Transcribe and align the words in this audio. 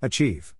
Achieve. 0.00 0.54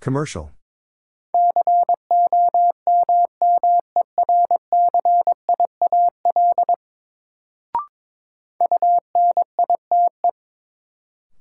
Commercial. 0.00 0.50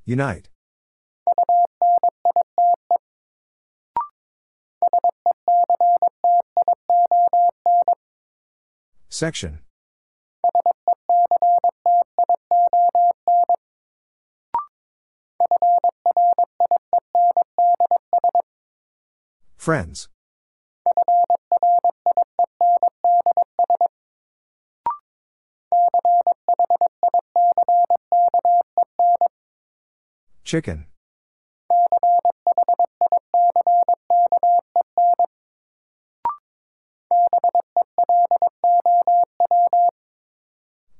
Unite. 0.05 0.50
Section. 9.21 9.59
Friends. 19.57 20.09
Chicken. 30.43 30.90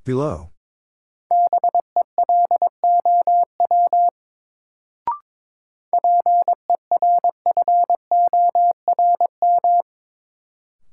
Below. 0.03 0.49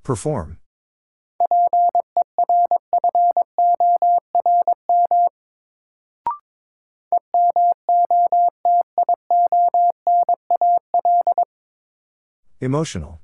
Perform. 0.03 0.59
Emotional. 12.61 13.21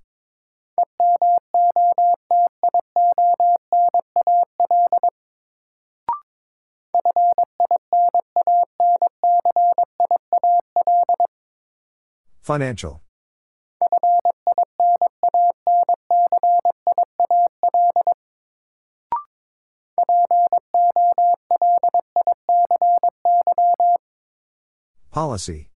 Financial. 12.44 13.00
Policy. 25.10 25.70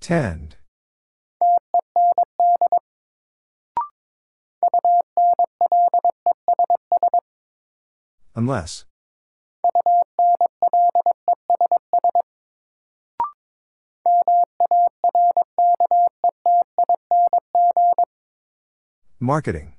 Tend. 0.00 0.56
Unless. 8.40 8.86
Marketing. 19.20 19.74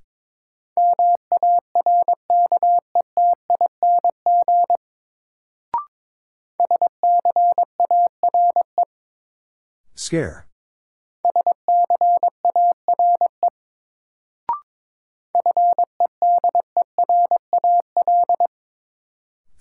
Scare. 9.96 10.51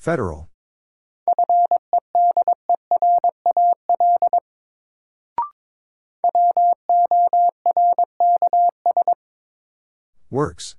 Federal. 0.00 0.48
Works. 10.30 10.74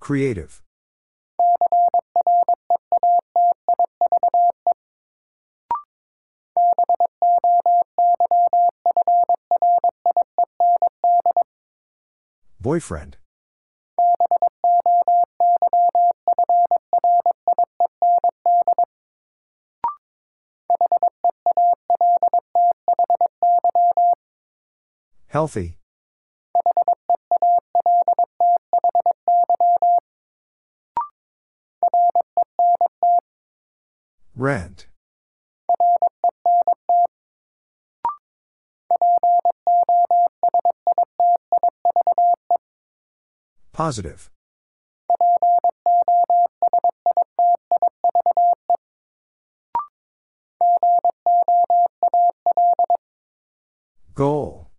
Creative. 0.00 0.60
Boyfriend. 12.62 13.16
Healthy. 25.26 25.78
Rent. 34.36 34.86
Positive. 43.82 44.30
Goal. 54.14 54.70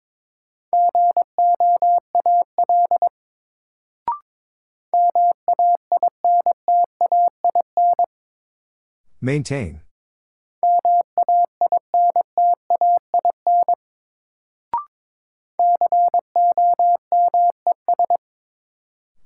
Maintain. 9.20 9.82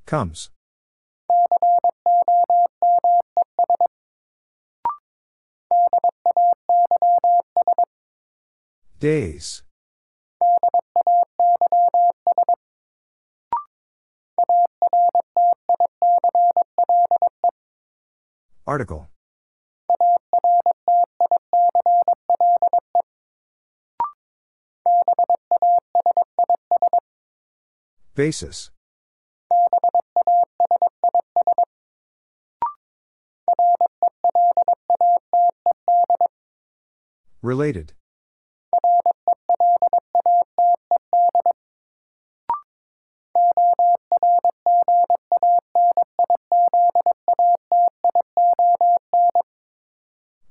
Comes. 0.08 0.50
Days. 9.00 9.64
Article. 18.66 19.10
Basis. 28.16 28.72
Related. 37.48 37.94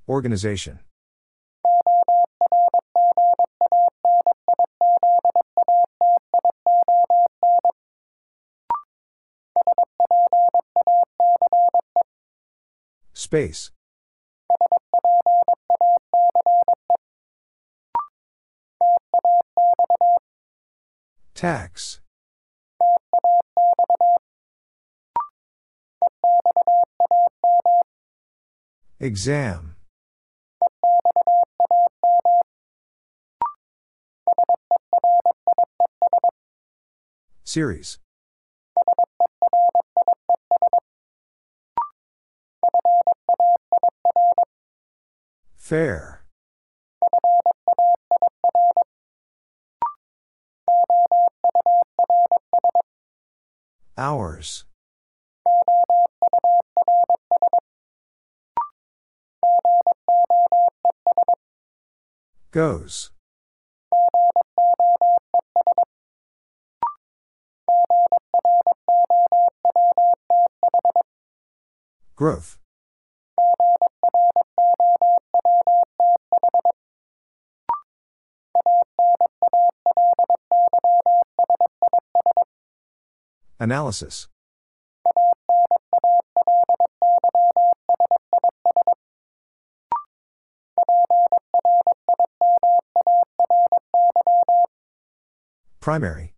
Organization. 0.09 0.79
Space. 13.13 13.71
Tax. 21.37 22.01
Exam. 28.99 29.77
Series. 37.45 37.99
Fair. 45.55 46.16
Goes. 62.51 63.11
Growth. 72.15 72.59
Analysis. 83.59 84.29
Primary. 95.81 96.35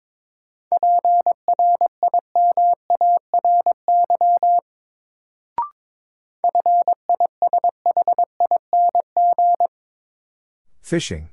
Fishing. 10.83 11.31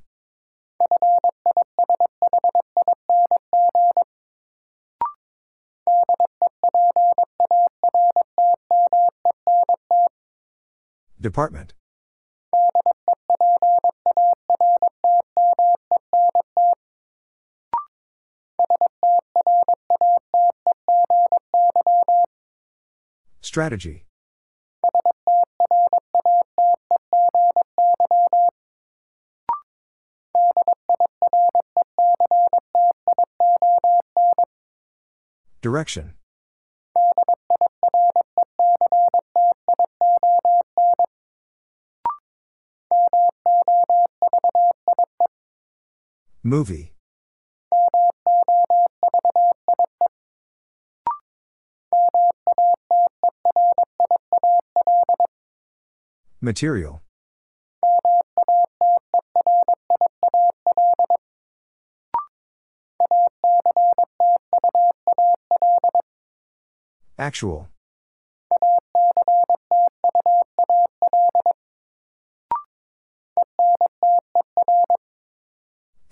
Department. 11.25 11.74
Strategy. 23.42 24.06
Direction. 35.63 36.13
Movie. 46.47 46.94
Material. 56.39 57.01
Actual. 67.18 67.69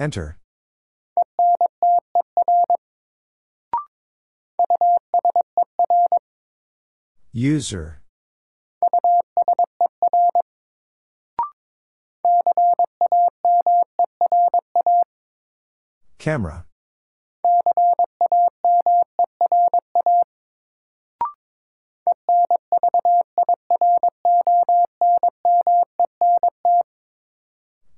Enter. 0.03 0.37
User. 7.31 8.01
Camera. 16.17 16.65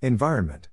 Environment. 0.04 0.68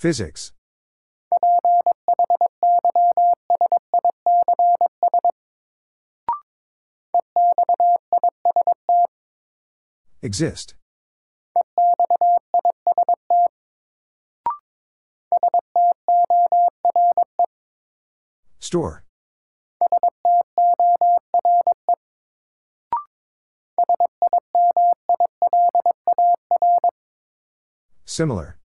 Physics. 0.00 0.52
Exist. 10.22 10.74
Store. 18.58 19.04
Similar. 28.06 28.59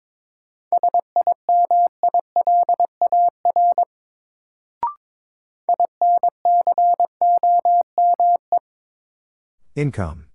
Income. 9.76 10.28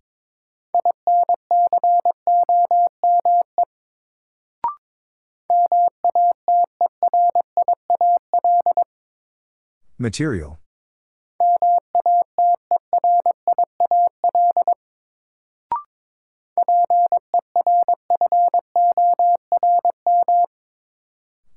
Material. 9.99 10.59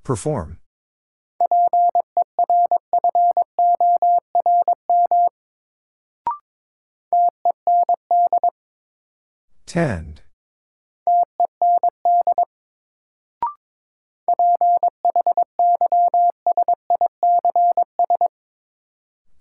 Perform. 0.06 0.62
Tend. 9.74 10.22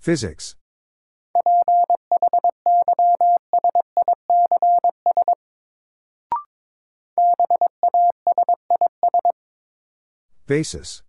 Physics. 0.01 0.57
Basis. 10.47 11.03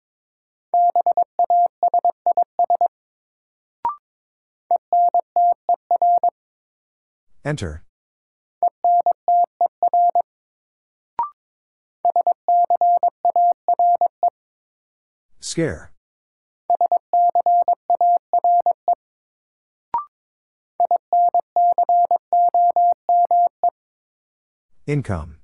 Enter. 7.45 7.83
Scare. 15.53 15.91
Income. 24.87 25.37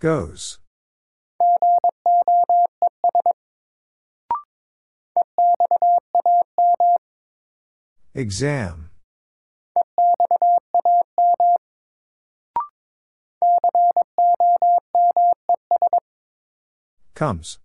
Goes. 0.00 0.58
Exam. 8.14 8.90
Comes. 17.18 17.58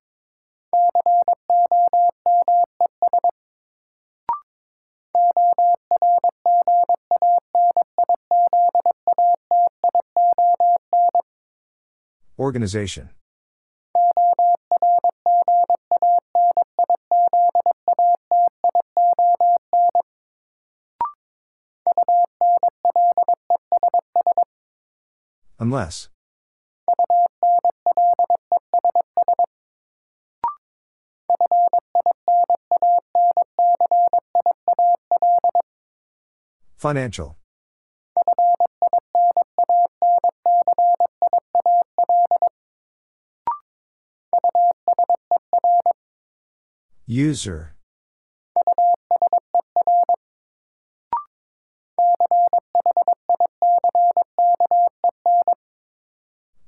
Organization. 12.40 13.12
Unless. 25.60 26.10
Financial. 36.84 37.38
User. 47.06 47.78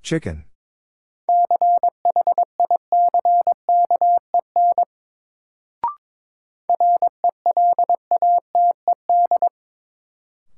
Chicken. 0.02 0.46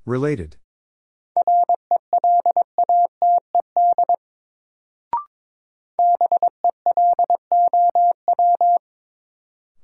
Related. 0.08 0.56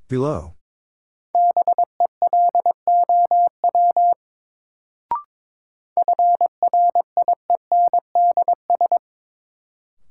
Below. 0.08 0.54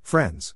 Friends. 0.02 0.52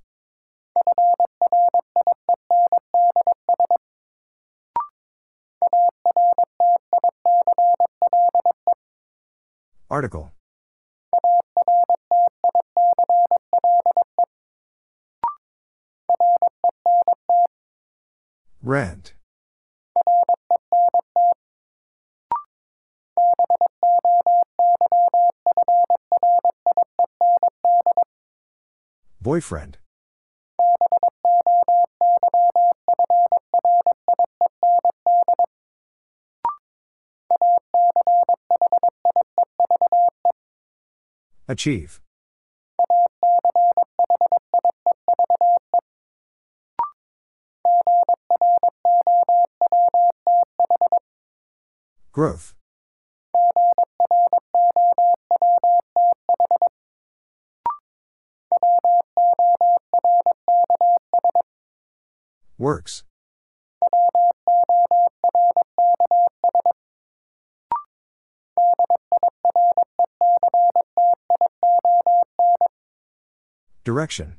Article. 9.97 10.31
Rent. 18.63 19.15
Boyfriend. 29.23 29.79
Achieve. 41.49 42.01
Growth. 52.13 52.55
Works. 62.59 63.06
Direction. 73.87 74.35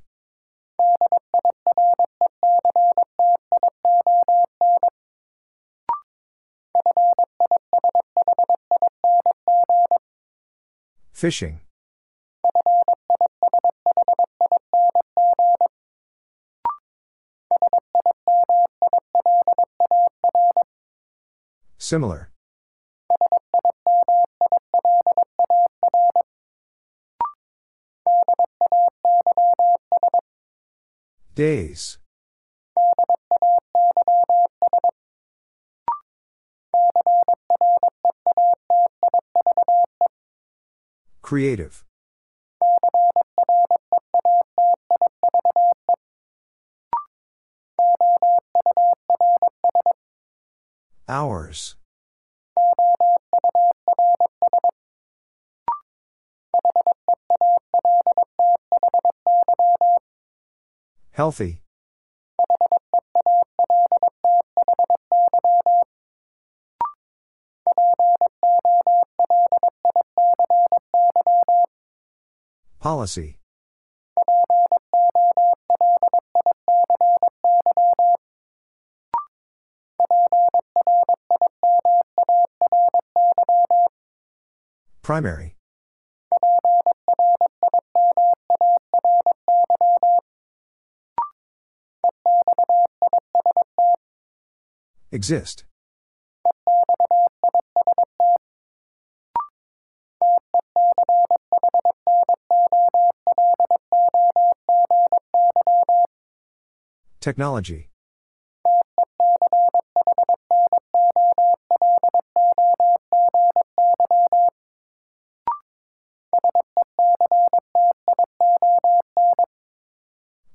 Fishing. 11.13 11.61
Similar. 21.77 22.29
Days. 31.37 31.99
Creative. 41.21 41.85
Hours. 51.07 51.76
Healthy. 61.17 61.63
Policy. 72.79 73.39
Primary. 85.01 85.56
Exist. 95.17 95.65
Technology. 107.19 107.89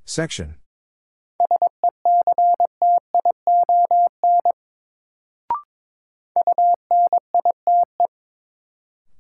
Section. 0.05 0.62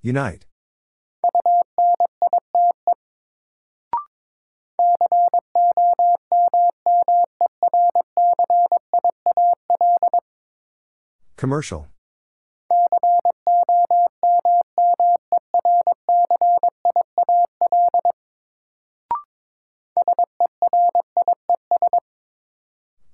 Unite. 0.04 0.46
Commercial. 11.36 11.86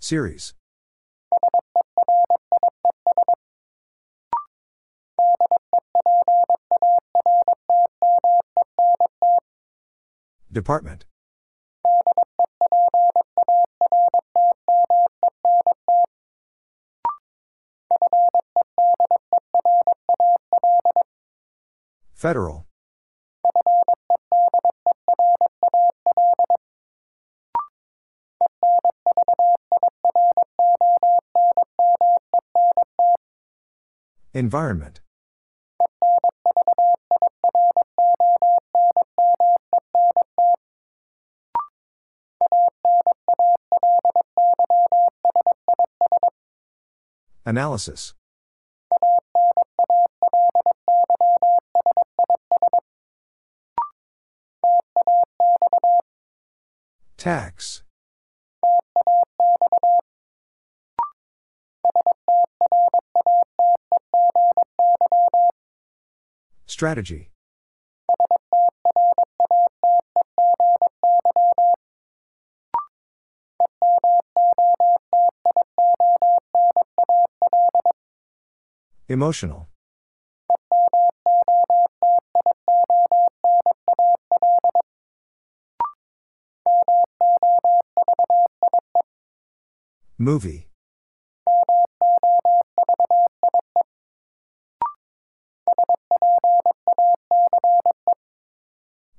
Series. 0.01 0.55
Department. 10.59 11.05
Federal. 22.13 22.67
Environment. 34.35 35.01
Analysis. 47.49 48.13
Tax. 57.17 57.85
Strategy. 66.67 67.31
Emotional. 79.11 79.69
Movie. 90.19 90.69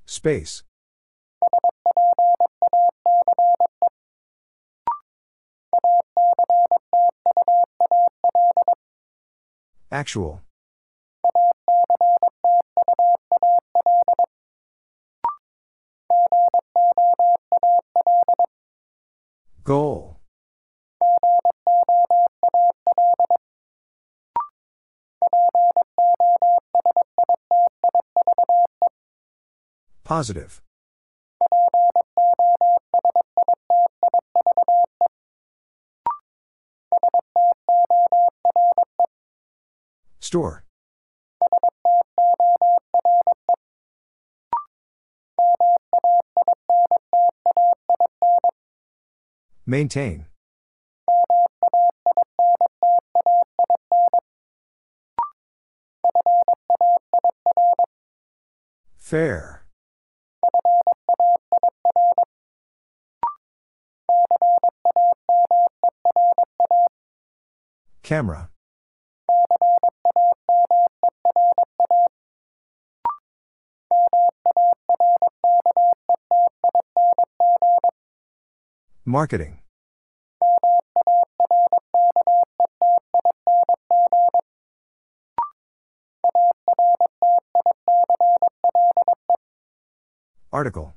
Space. 0.06 0.64
Actual. 10.00 10.42
Goal. 19.66 20.16
Positive. 30.06 30.62
Store. 40.30 40.64
Maintain. 49.66 50.28
Fair. 59.00 59.66
Camera. 68.04 68.52
Marketing. 79.10 79.58
Article. 90.54 90.94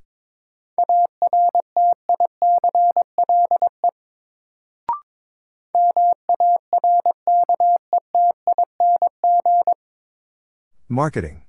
Marketing. 10.91 11.42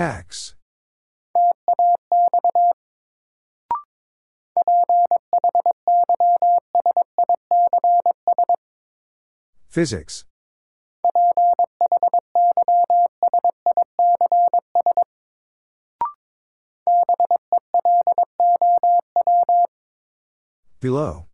Tax. 0.00 0.54
Physics. 9.68 10.24
Below. 20.80 21.29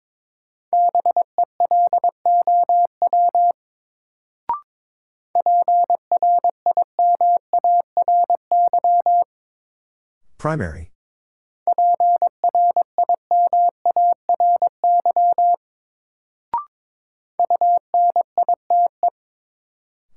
Primary. 10.46 10.92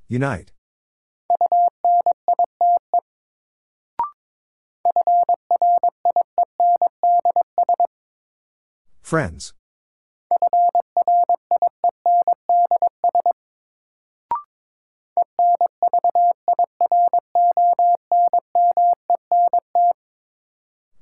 Unite. 0.07 0.51
Friends. 9.01 9.53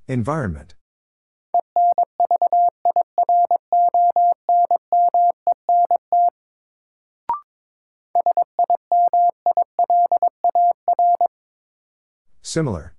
Environment. 0.09 0.73
Similar. 12.41 12.93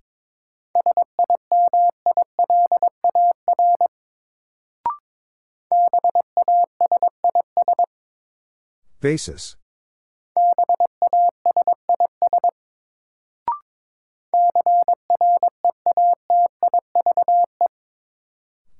Basis. 9.00 9.57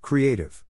Creative. 0.09 0.65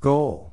Goal. 0.00 0.52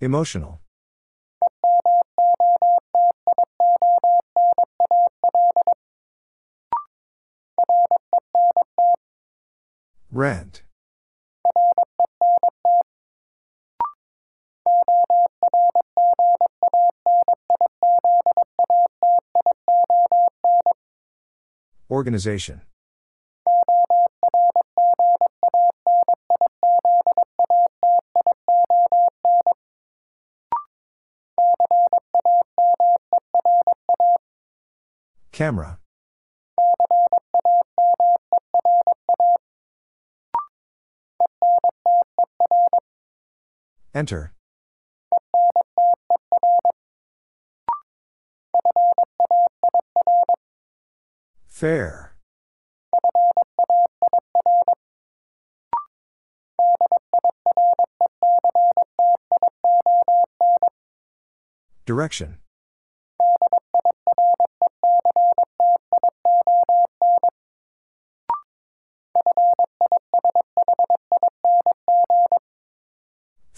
Emotional. 0.00 0.60
Rent. 10.20 10.62
Organization. 21.90 22.60
Camera. 35.32 35.79
Enter. 43.94 44.32
Fair. 51.46 52.14
Direction. 61.84 62.38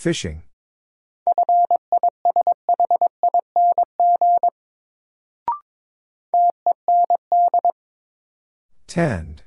Fishing. 0.02 0.42
Tend. 8.88 9.44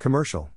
Commercial. 0.00 0.53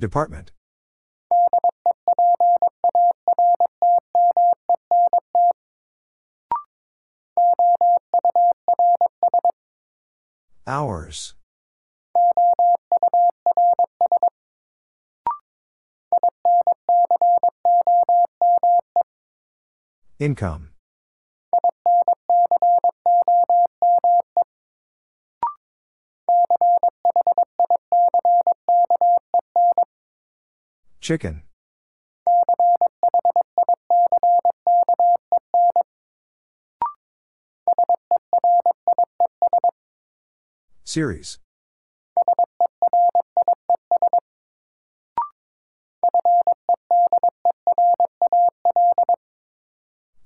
Department. 0.00 0.50
Hours. 10.66 11.34
Income. 20.18 20.69
Chicken. 31.10 31.42
Series. 40.84 41.40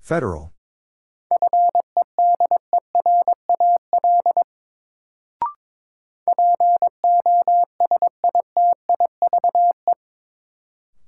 Federal. 0.03 0.54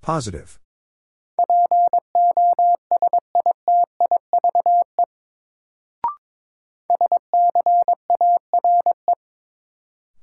Positive. 0.07 0.61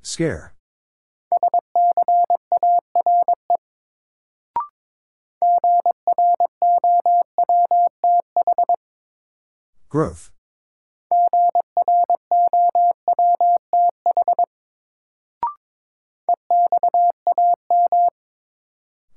Scare. 0.01 0.53
Growth. 9.89 10.32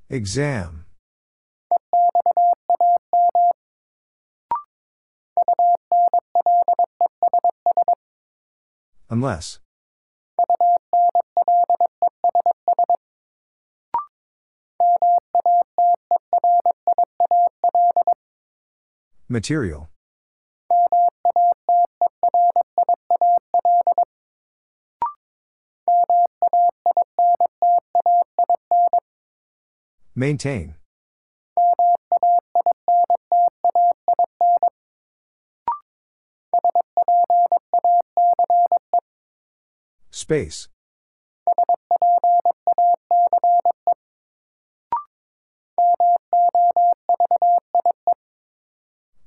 Exam. 0.08 0.84
Unless. 9.10 9.58
Material. 19.28 19.88
Maintain. 30.18 30.74
Space. 40.10 40.68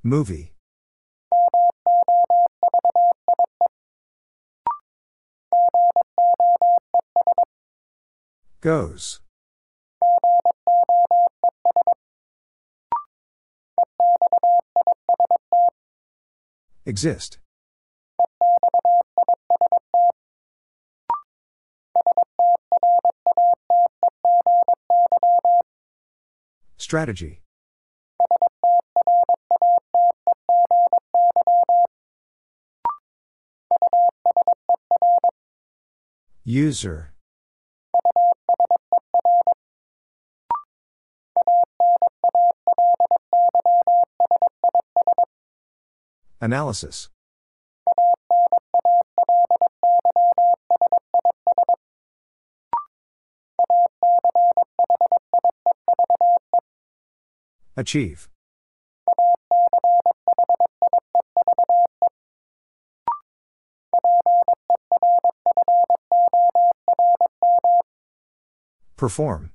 Movie. 0.02 0.54
Goes. 8.62 9.21
Exist. 16.89 17.38
Strategy. 26.78 27.41
User. 36.43 37.13
Analysis. 46.49 47.09
Achieve. 57.77 58.27
Perform. 68.97 69.51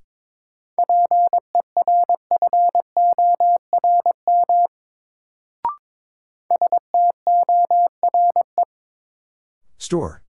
Store. 9.85 10.23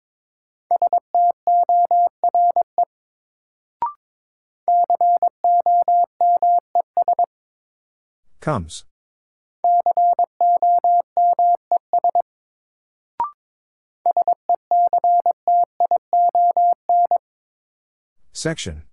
Comes. 8.42 8.84
Section. 18.34 18.84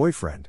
Boyfriend. 0.00 0.48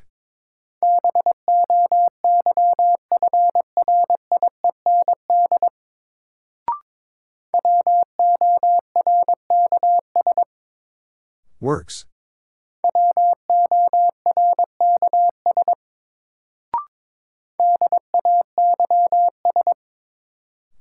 Works. 11.60 12.06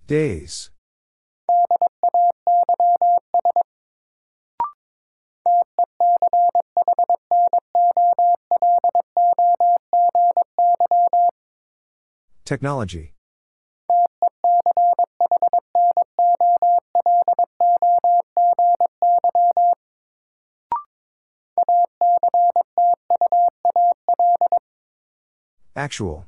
Days. 0.08 0.72
Technology. 12.52 13.14
Actual. 25.78 26.26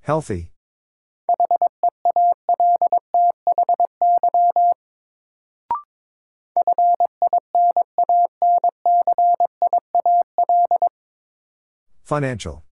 Healthy. 0.00 0.49
Financial. 12.10 12.64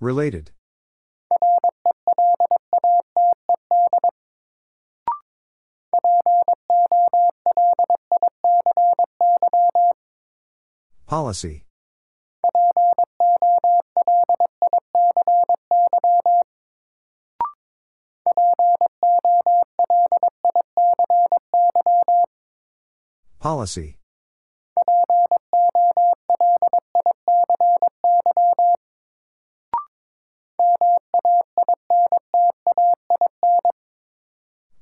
Related. 0.00 0.52
Policy. 11.06 11.65
Policy. 23.46 23.96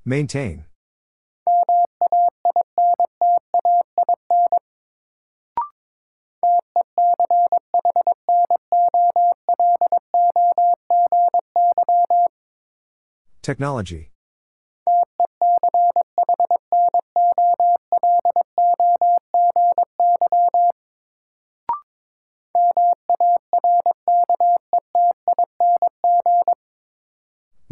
Maintain. 0.07 0.64
Technology. 13.42 14.13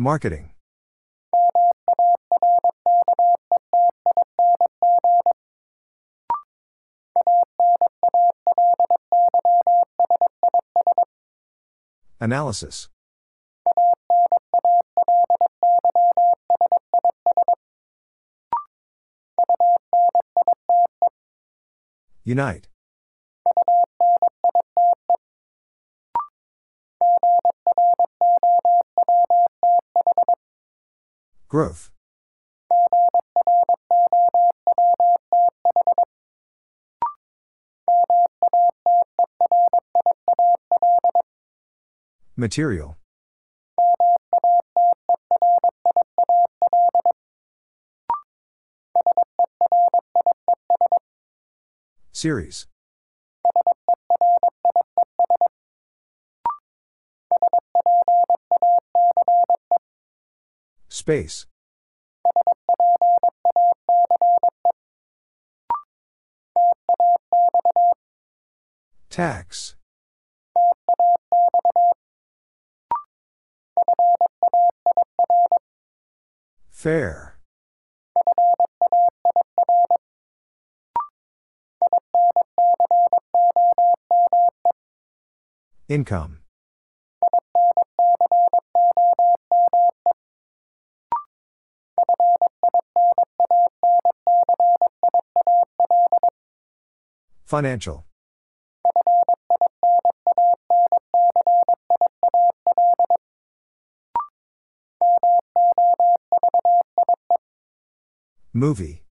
Marketing. 0.03 0.51
Analysis. 12.21 12.89
Unite. 22.25 22.72
Growth. 31.53 31.91
Material. 42.37 42.97
Series. 52.13 52.67
Space. 61.03 61.47
Tax. 69.11 69.75
Fair. 76.71 77.41
Income. 85.89 86.42
Financial. 97.45 98.07
Movie. 108.55 109.03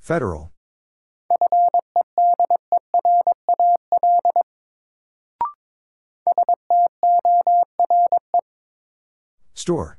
Federal. 0.00 0.55
Store. 9.54 9.98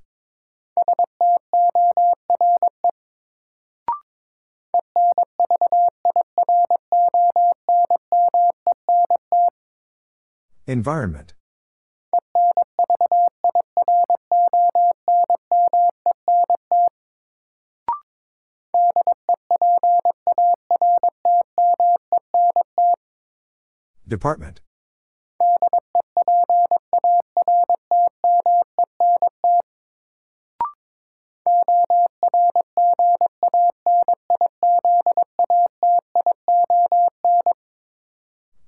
Environment. 10.67 11.34
Department. 24.08 24.62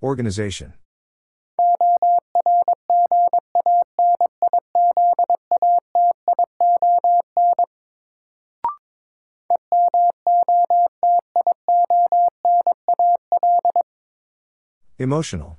Organization. 0.02 0.74
Emotional. 14.98 15.58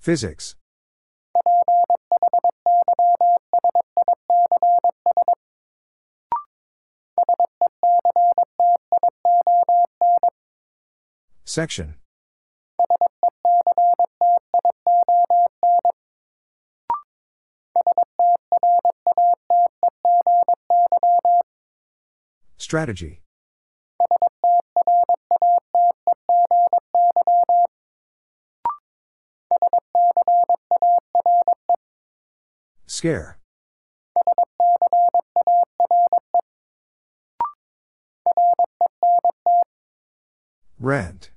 Physics. 0.00 0.56
Section. 11.44 11.96
Strategy. 22.56 23.20
Scare. 32.86 33.38
Rent. 40.78 41.30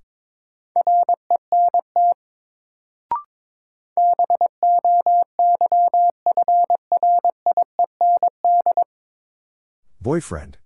Boyfriend. 10.02 10.58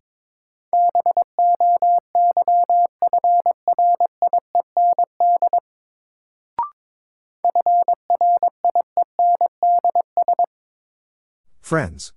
Friends. 11.68 12.13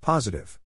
Positive. 0.00 0.60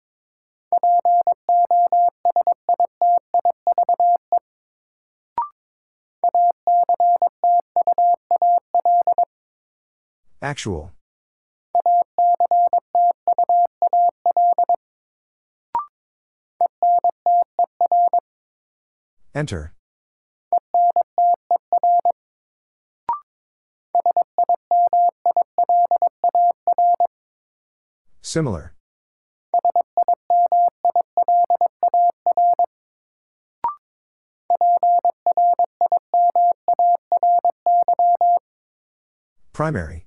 Actual. 10.43 10.93
Enter. 19.35 19.73
Similar. 28.23 28.75
Primary. 39.53 40.04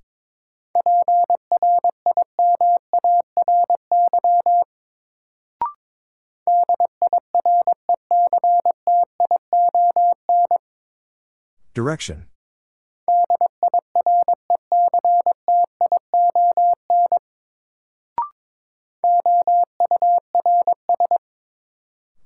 Direction. 11.77 12.25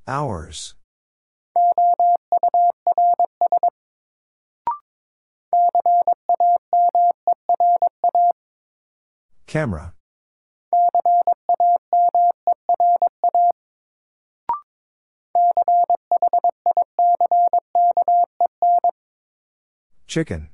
Hours. 0.08 0.76
Camera. 9.48 9.94
Chicken. 20.12 20.50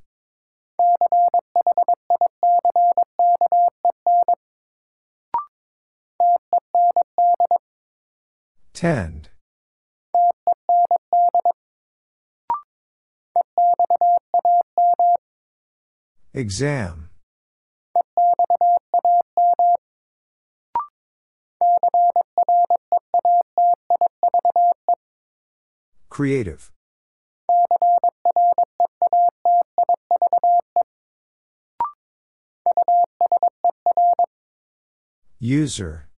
Tend. 8.76 9.30
Exam. 16.36 17.10
Creative. 26.10 26.72
User. 35.40 36.10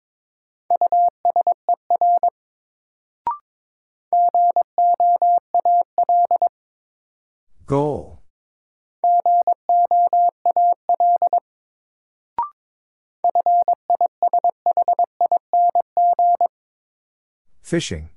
Goal. 7.67 8.23
Fishing. 17.61 18.11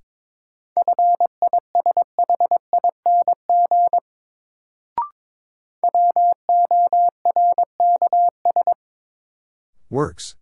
Works. 9.89 10.35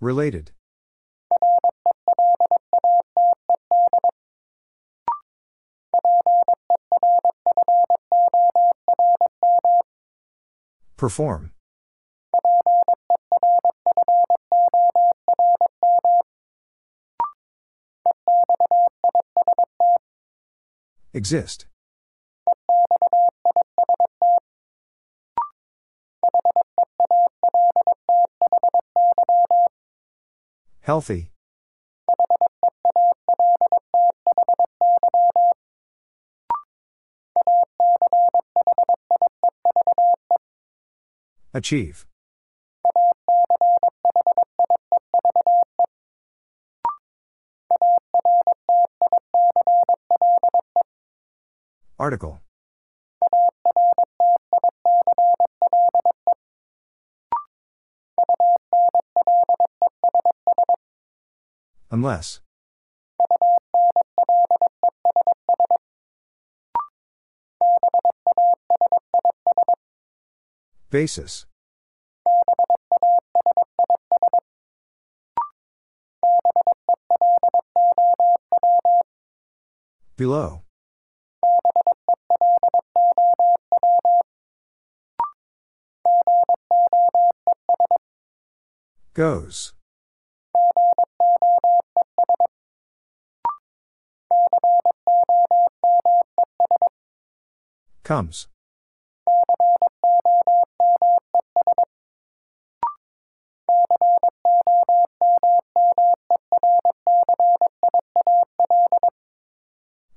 Related. 0.00 0.52
Perform. 10.96 11.52
Exist. 21.12 21.66
Healthy. 30.88 31.30
Achieve. 41.52 42.06
Article. 51.98 52.40
Unless. 61.98 62.38
Basis. 70.90 71.46
Below. 80.16 80.62
Goes. 89.14 89.74
Comes. 98.08 98.48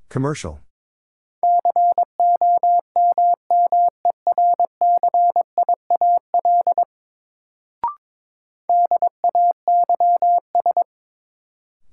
Commercial. 0.07 0.61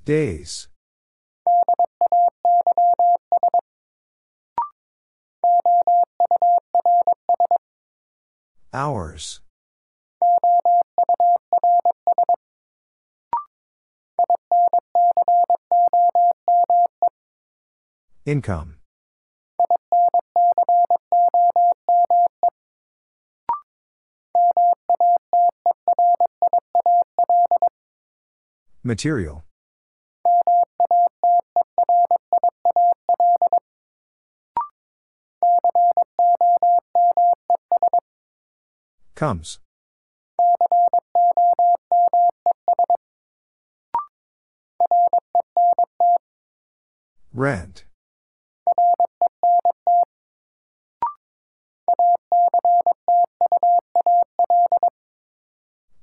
Days. 0.05 0.69
Hours. 9.19 9.41
Income. 18.25 18.77
Material. 28.85 29.48
Comes. 39.19 39.59
Rent. 47.35 47.85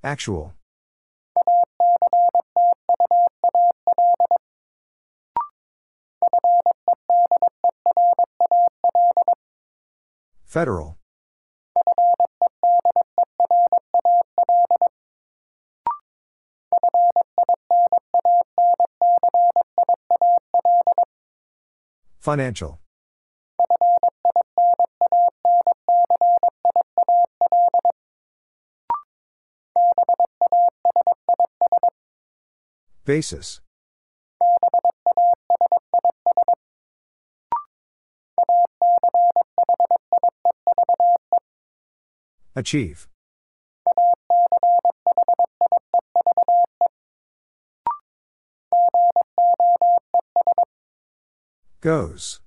Actual. 0.03 0.53
Federal. 10.43 10.97
Financial. 22.25 22.79
Basis. 33.05 33.61
Achieve. 42.55 43.07
Goes. 51.85 52.39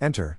Enter. 0.00 0.38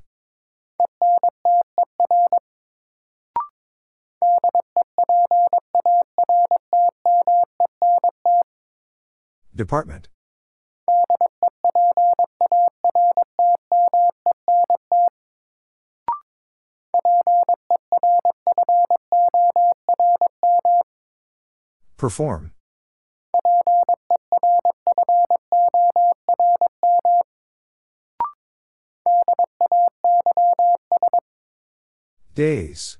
Department. 9.53 10.07
Perform. 22.05 22.51
Days. 32.35 32.99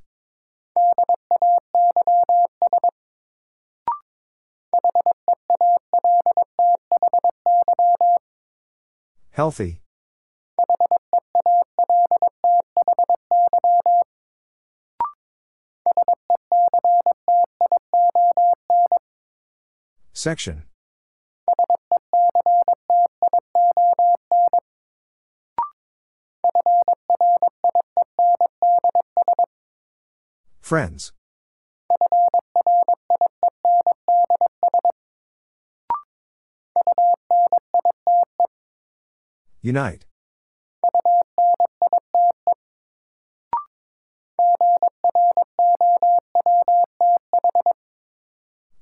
Healthy. 9.29 9.84
Section. 20.25 20.63
Friends. 30.61 31.13
Unite. 39.61 40.05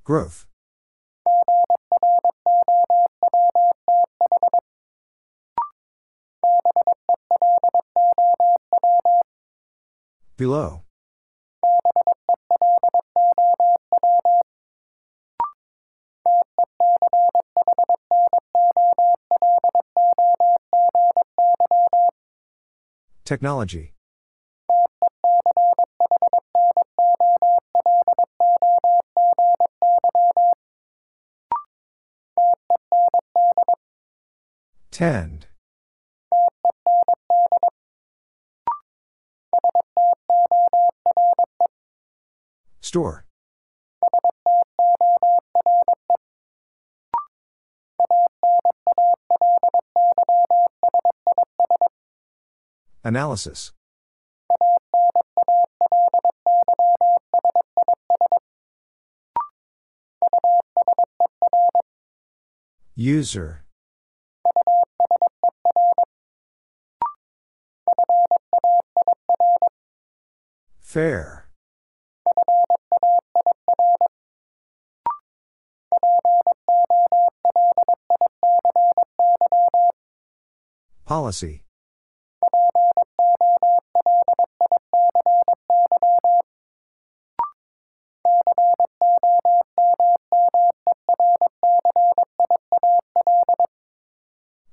Growth. 0.05 0.45
Below. 10.35 10.83
Technology. 23.25 23.93
Tend. 34.91 35.47
Store. 42.93 43.25
Analysis. 53.03 53.71
User. 62.95 63.63
Fair. 70.79 71.42
Policy. 81.13 81.61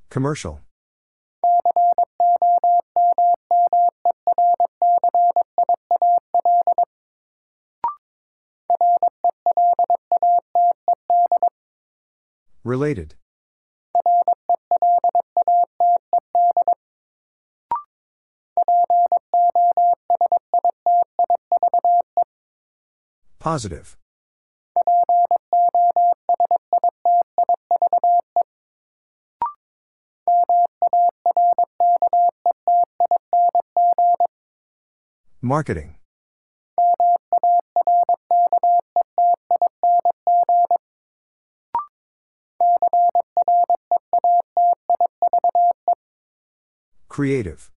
Commercial. 0.09 0.61
Related. 12.65 13.20
Positive. 23.41 23.97
Marketing. 35.41 35.97
Creative. 47.09 47.71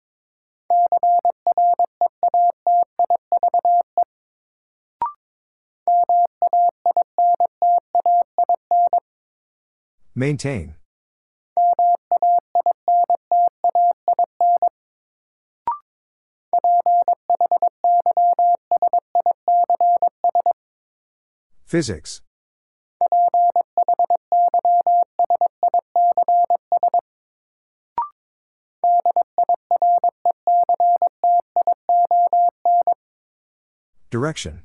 Maintain. 10.23 10.77
Physics. 21.65 22.23
Direction. 34.09 34.63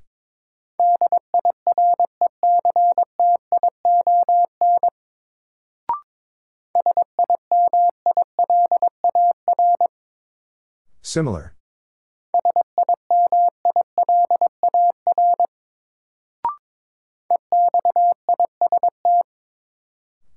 Similar. 11.17 11.55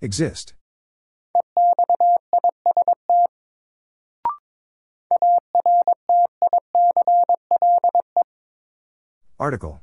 Exist. 0.01 0.55
Article. 9.39 9.83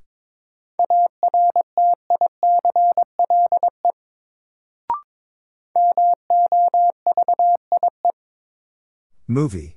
Movie. 9.28 9.76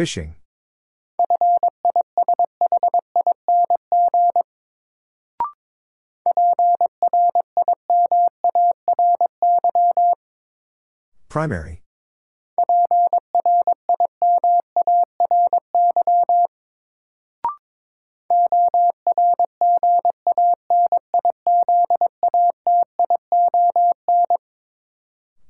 Fishing. 0.00 0.34
Primary. 11.28 11.82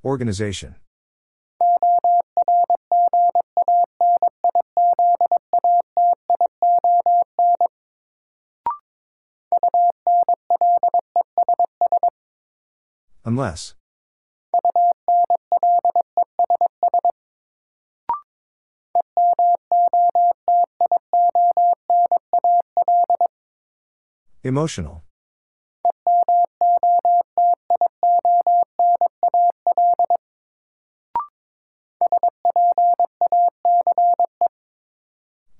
Organization. 0.04 0.74
Unless. 13.30 13.74
Emotional. 24.42 25.04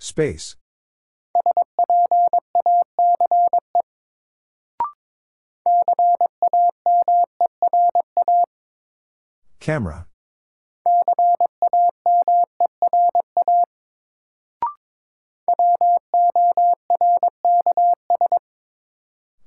Space. 0.01 0.57
Camera. 9.61 10.07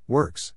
Works. 0.07 0.53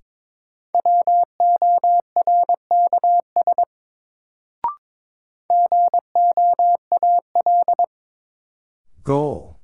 Goal. 9.02 9.60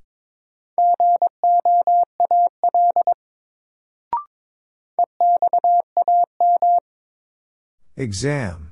Exam. 7.95 8.62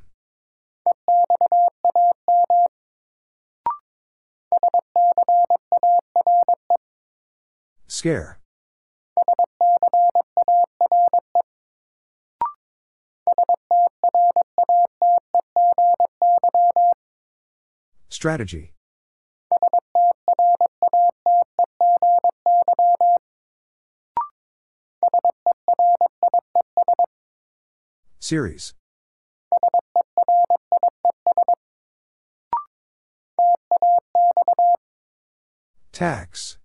Scare. 8.01 8.39
Strategy. 18.09 18.73
Series. 28.19 28.73
Tax. 35.91 36.57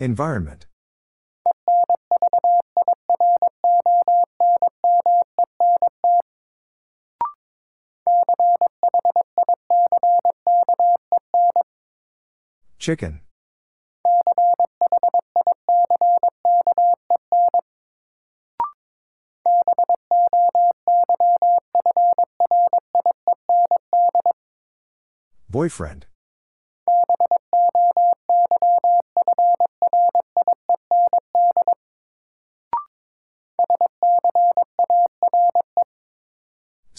Environment. 0.00 0.66
Chicken. 12.78 13.20
Boyfriend. 25.50 26.07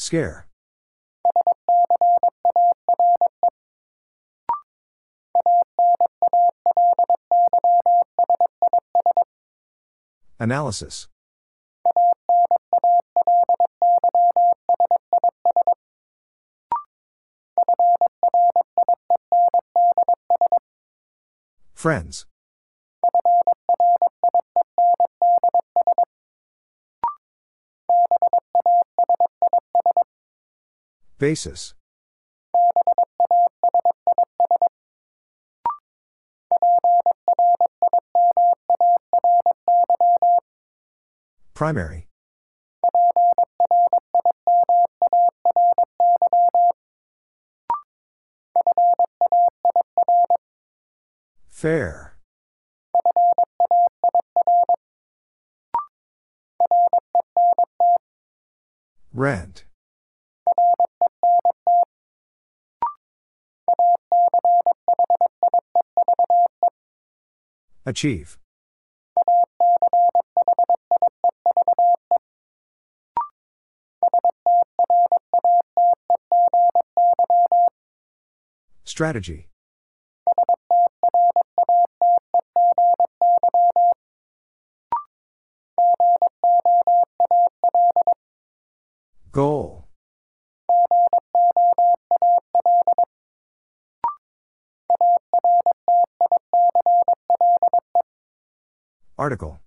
Scare. 0.10 0.47
Analysis. 10.39 11.07
Friends. 21.76 22.26
Basis. 31.20 31.74
Primary. 41.53 42.07
Fair. 51.49 52.15
Rent. 59.13 59.65
Achieve. 67.89 68.37
Strategy. 78.83 79.47
Goal. 89.31 89.87
Article. 99.17 99.59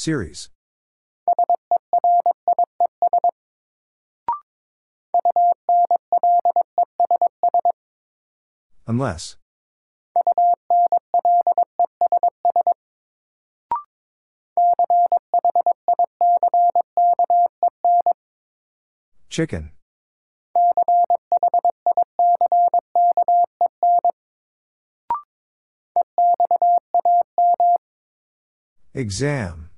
Series. 0.00 0.48
Unless. 8.86 9.36
Chicken. 19.28 19.72
Exam. 28.94 29.69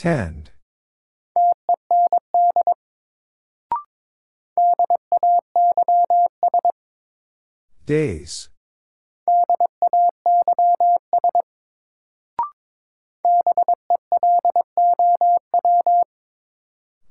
Tend. 0.00 0.52
Days. 7.84 8.48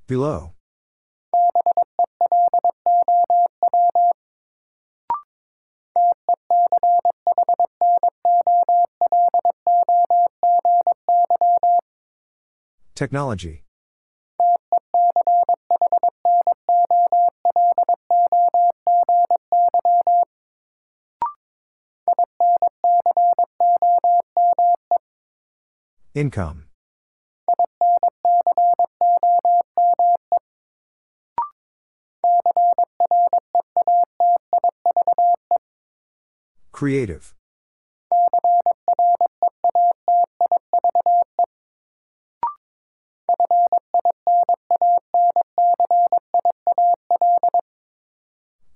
Below. 0.08 0.59
Technology. 13.00 13.64
Income. 26.14 26.66
Creative. 36.74 37.34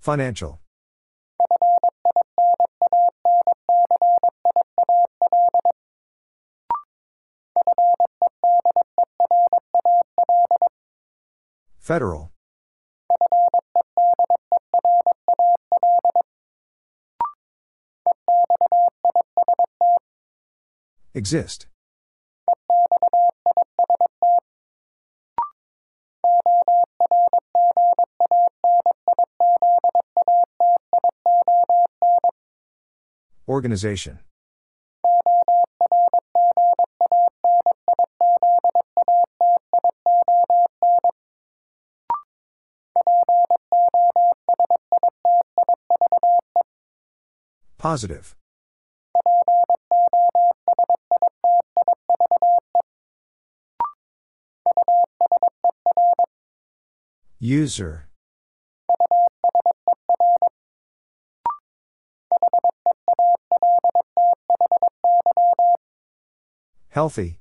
Financial. 0.03 0.59
Federal. 11.79 12.33
Exist. 21.13 21.67
Organization. 33.63 34.19
Positive. 47.77 48.35
User. 57.39 58.09
Healthy. 66.93 67.39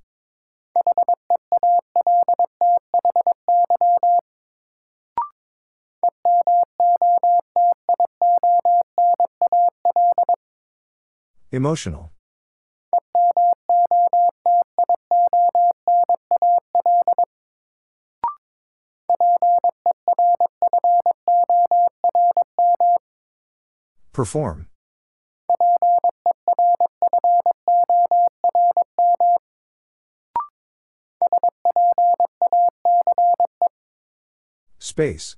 Emotional. 11.51 12.13
Perform. 24.15 24.72
Space. 34.93 35.37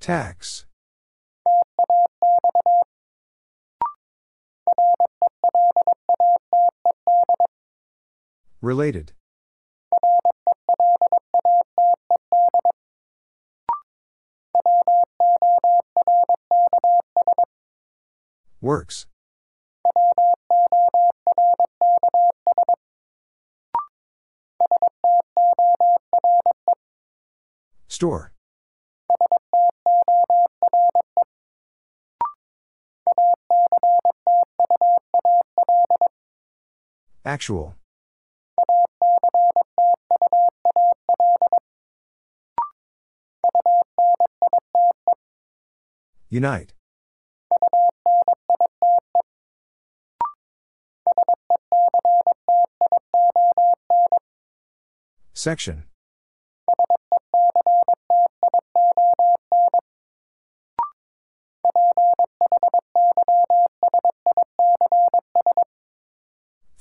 Tax. 0.00 0.64
Related. 8.62 9.12
Works. 18.62 19.04
Store. 28.02 28.32
Actual. 37.24 37.76
Unite. 46.28 46.72
Section. 55.34 55.84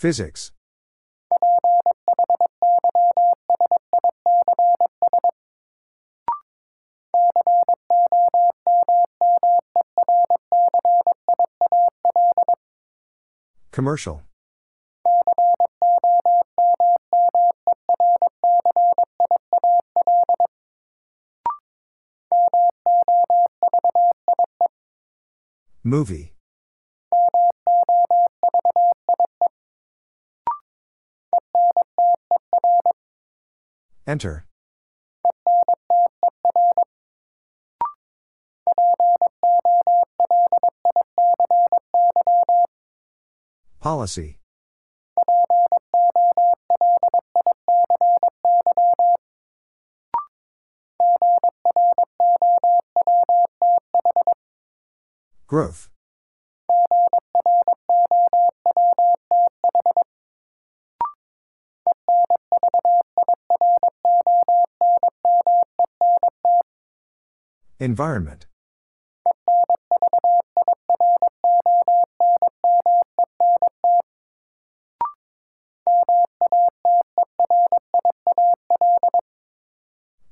Physics. 0.01 0.51
Commercial. 13.71 14.23
Movie. 25.83 26.33
Enter. 34.11 34.45
Policy. 43.79 44.37
Growth. 55.47 55.90
Environment. 67.81 68.45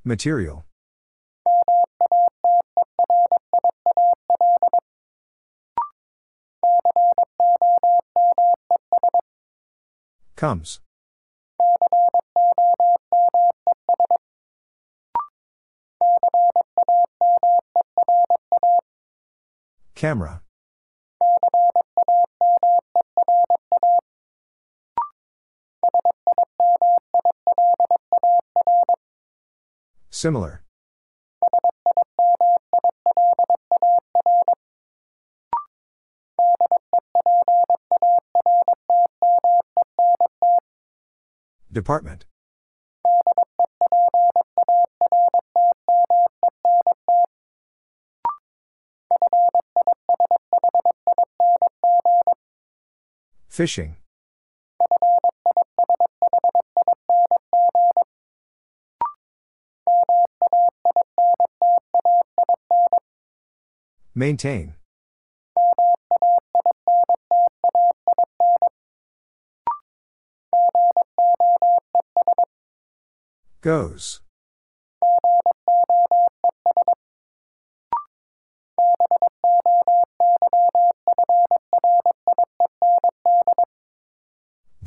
Material. 0.04 0.64
Comes. 10.36 10.78
Camera. 20.00 20.40
Similar. 30.08 30.62
Department. 41.70 42.24
Fishing. 53.60 53.94
Maintain. 64.14 64.76
Goes. 73.60 74.22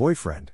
Boyfriend. 0.03 0.51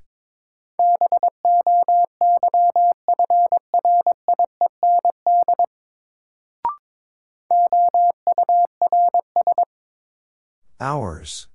Hours. 10.79 11.47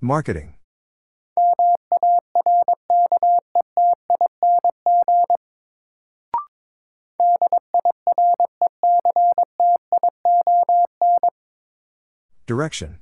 Marketing. 0.00 0.54
Direction. 12.50 12.98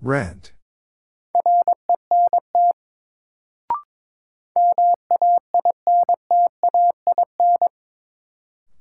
Rent. 0.00 0.52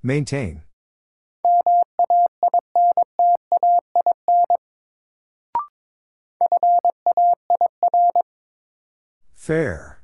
Maintain. 0.03 0.61
Fair. 9.33 10.00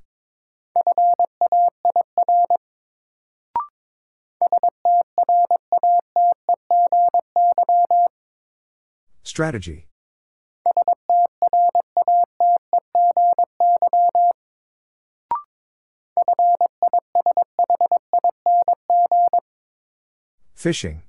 Strategy. 9.37 9.85
Fishing. 20.55 21.03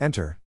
Enter. 0.00 0.39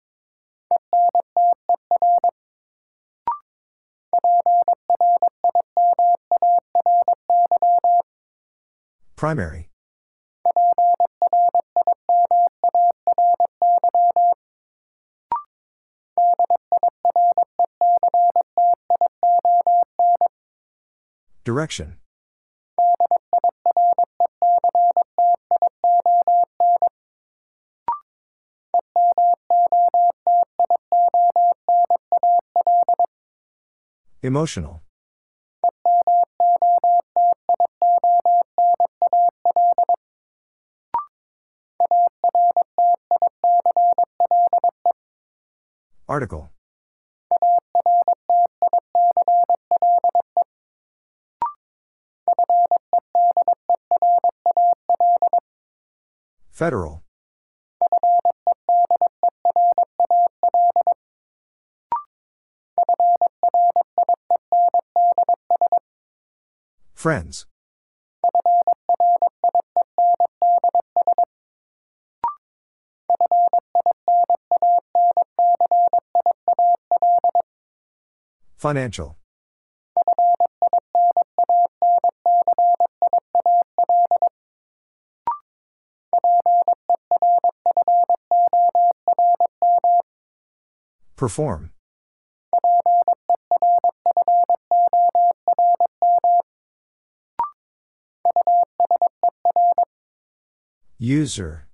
Primary. 9.24 9.70
Direction. 21.46 21.96
Emotional. 34.22 34.84
Article. 46.14 46.52
Federal. 56.52 57.02
Friends. 66.94 67.48
Financial. 78.64 79.18
Perform. 91.18 91.72
User. 100.98 101.68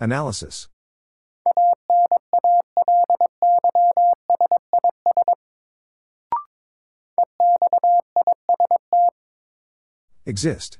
Analysis. 0.00 0.68
Exist. 10.24 10.78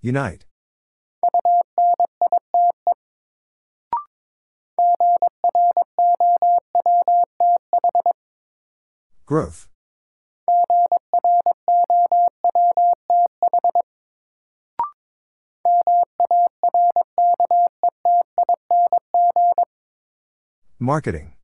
Unite. 0.00 0.46
Growth. 9.26 9.68
Marketing. 20.80 21.34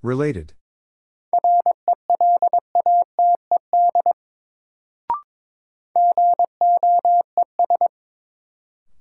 Related. 0.00 0.54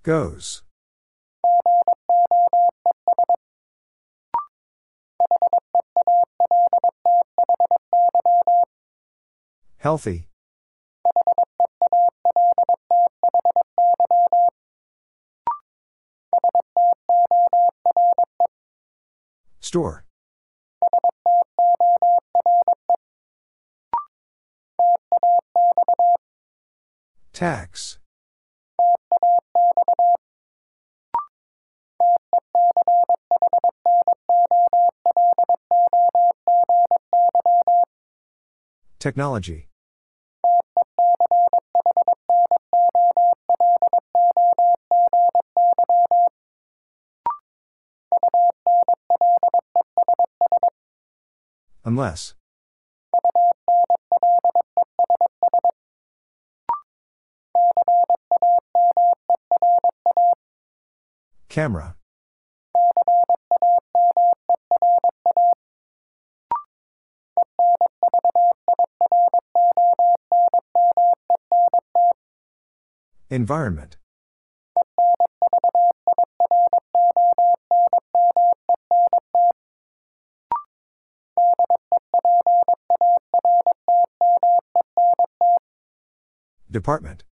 Goes. 0.04 0.64
Healthy. 9.80 10.28
Store. 19.60 20.04
Tax. 27.34 28.00
Technology. 39.00 39.68
Unless. 51.86 52.34
Camera. 61.50 61.96
Environment. 73.30 73.98
Department. 86.72 87.24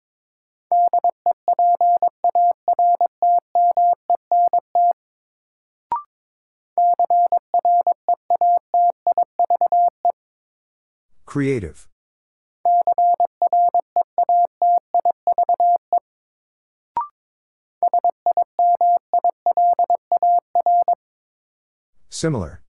Creative. 11.26 11.88
Similar. 22.10 22.62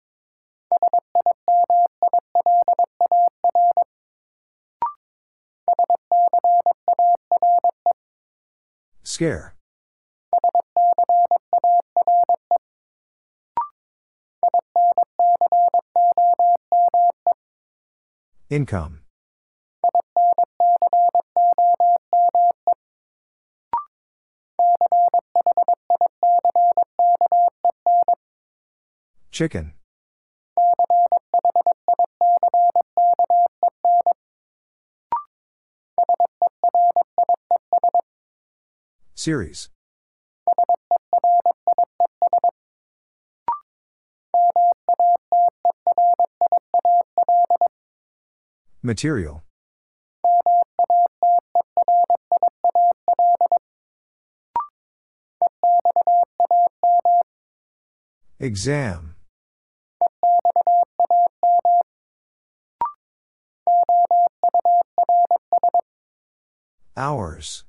Scare. 9.03 9.55
Income. 18.49 19.01
Chicken. 29.31 29.73
Series. 39.15 39.69
Material. 48.85 49.43
Exam. 58.39 59.15
Hours. 66.95 67.64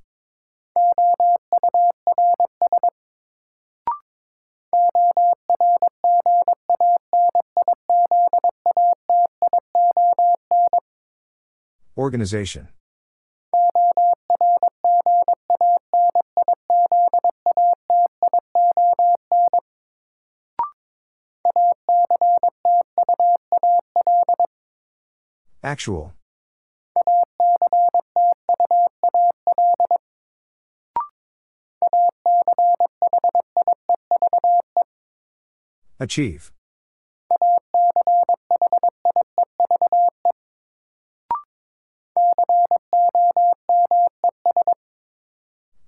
Organization. 12.07 12.69
Actual. 25.65 26.15
Achieve. 35.99 36.53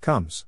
Comes. 0.08 0.46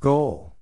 Goal. 0.00 0.56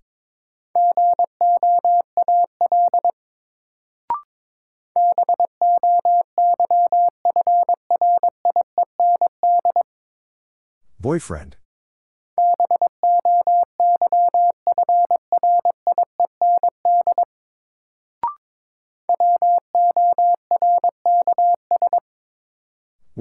Boyfriend. 10.99 11.57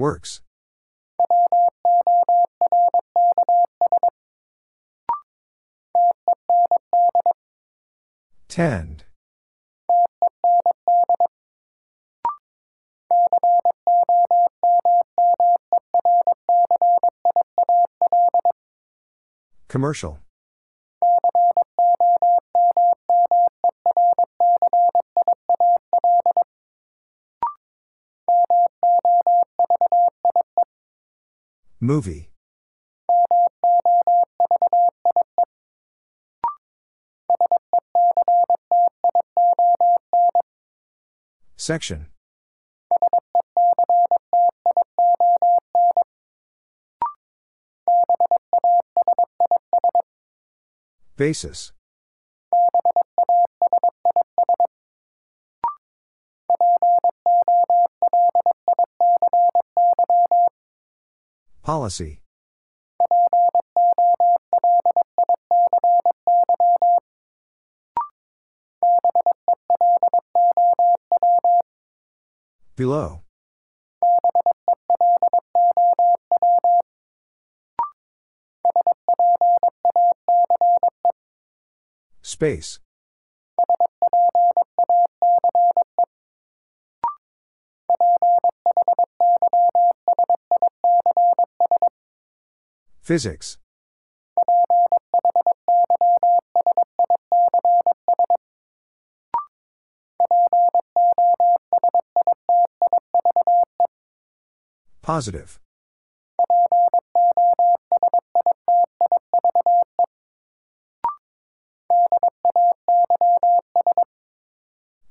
Works. 0.06 0.40
Tend. 8.46 9.04
Commercial. 19.66 20.20
Movie. 31.86 32.30
Section. 41.56 42.06
Basis. 51.16 51.70
Policy. 61.66 62.20
Below. 72.76 73.22
Space. 82.22 82.78
Physics. 93.06 93.56
Positive. 105.02 105.60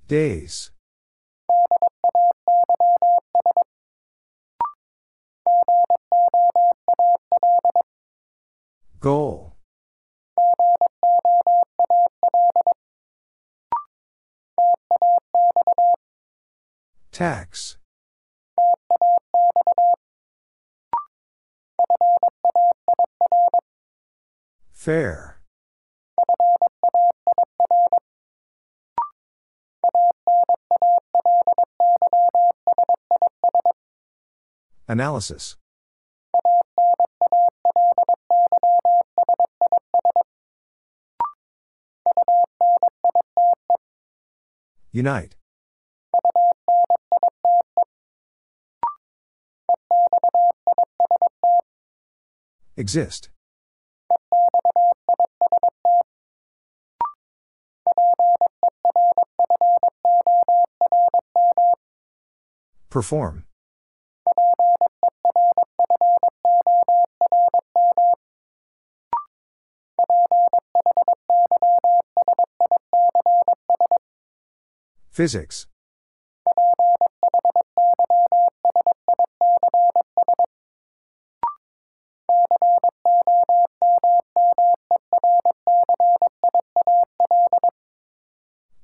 Days. 0.06 0.72
Goal. 9.06 9.53
Tax. 17.11 17.77
Fair. 24.73 25.40
Analysis. 34.88 35.57
Unite. 44.96 45.36
Exist. 52.78 53.30
Perform. 62.90 63.44
Physics. 75.16 75.66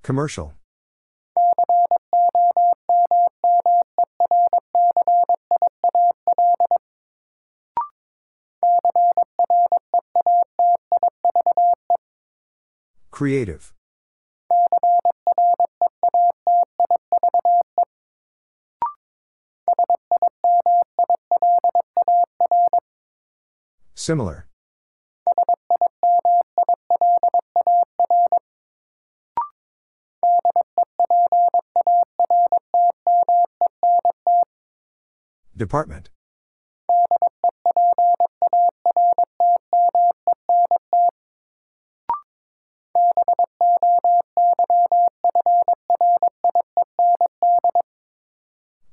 Commercial. 0.03 0.53
Creative. 13.11 13.73
Similar. 24.01 24.47
Department. 35.55 36.09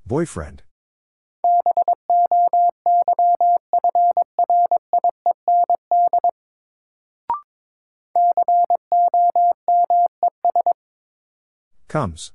Boyfriend. 0.07 0.68
Comes. 11.89 12.33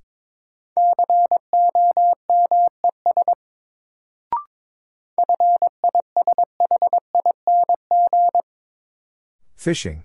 Fishing. 9.55 10.03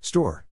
Store. 0.00 0.46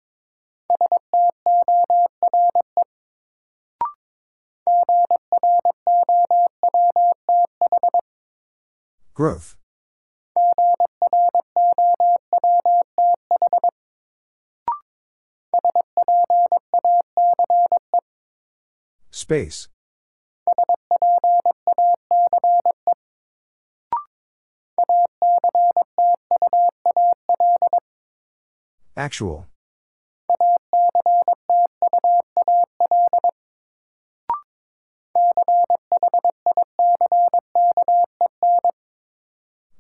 Growth. 9.14 9.59
Space. 19.30 19.68
Actual. 28.98 29.46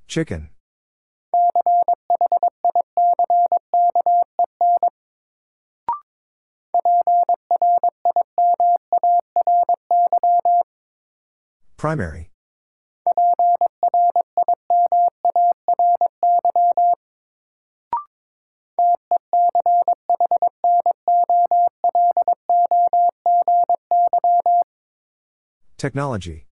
Chicken. 0.08 0.50
Primary. 11.80 12.30
Technology. 25.78 26.48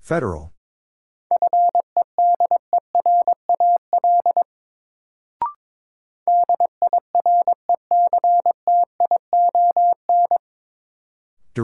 Federal. 0.00 0.55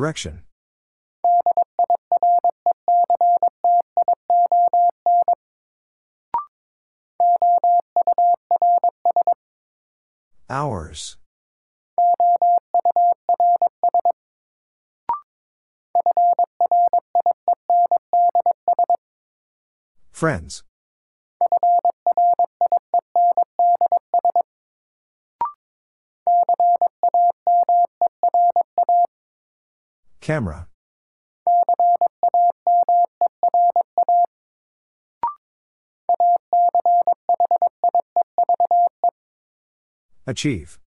Direction. 0.02 0.42
Hours. 10.50 11.18
Friends. 20.10 20.64
Camera. 30.22 30.68
Achieve. 40.28 40.78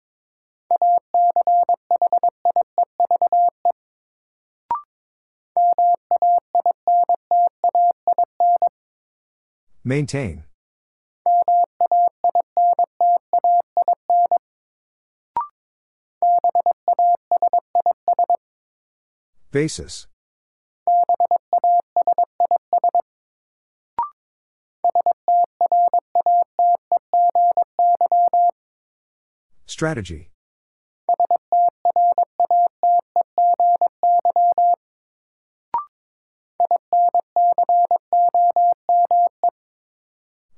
Maintain. 9.83 10.45
Basis. 19.55 20.07
Strategy. 29.65 30.29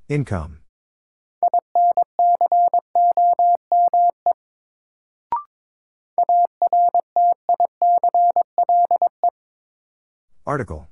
Income. 0.10 0.62
Article. 10.48 10.88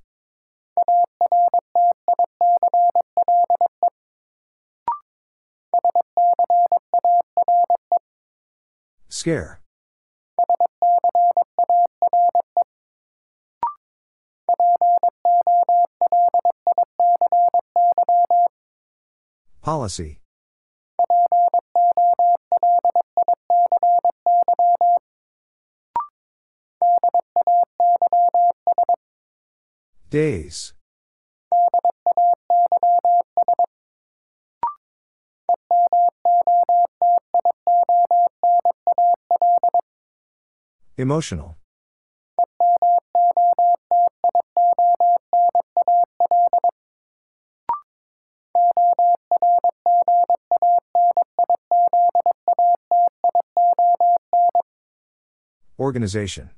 Scare. 9.08 9.62
Policy. 19.62 20.20
Days. 30.10 30.74
Emotional. 40.98 41.58
Organization 55.78 56.52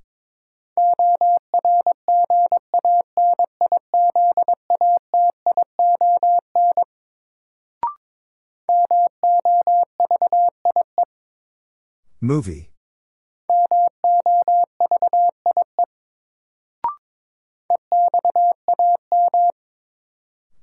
Movie. 12.19 12.71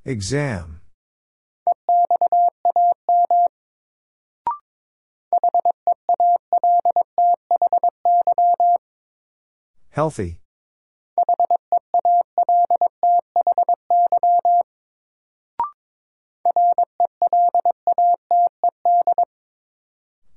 Exam. 0.05 0.81
Healthy. 9.91 10.41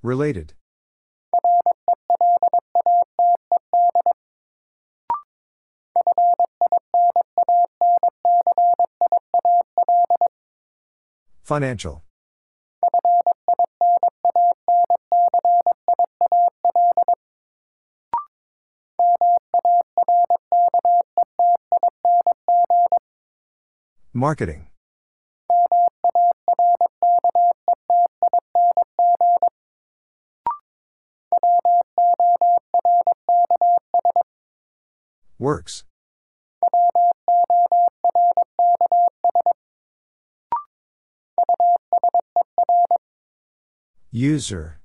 Related. 0.04 0.54
Financial. 11.48 12.04
Marketing. 24.14 24.68
Works. 35.40 35.87
User. 44.18 44.80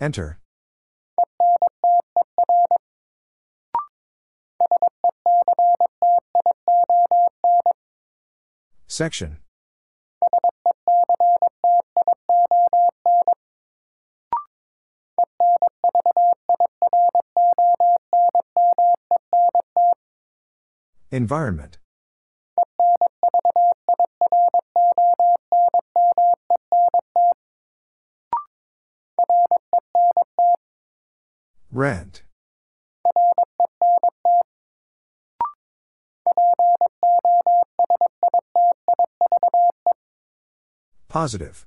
Enter. 0.00 0.38
Section. 8.86 9.36
Environment. 21.10 21.79
Rent. 31.80 32.24
Positive. 41.08 41.66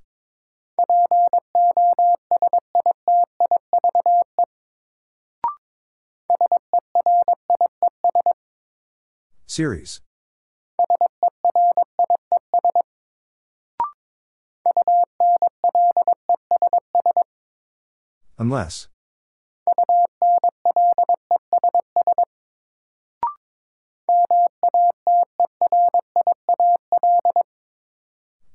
Series. 9.48 10.02
Unless. 18.38 18.93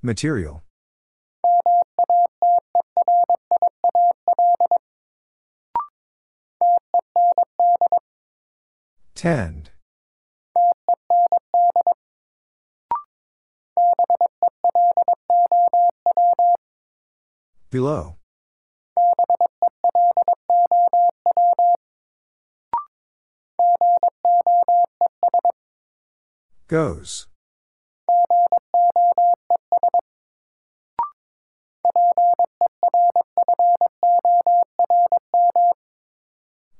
Material. 0.08 0.62
Tend. 9.14 9.70
Below. 17.70 18.16
Goes. 26.66 27.27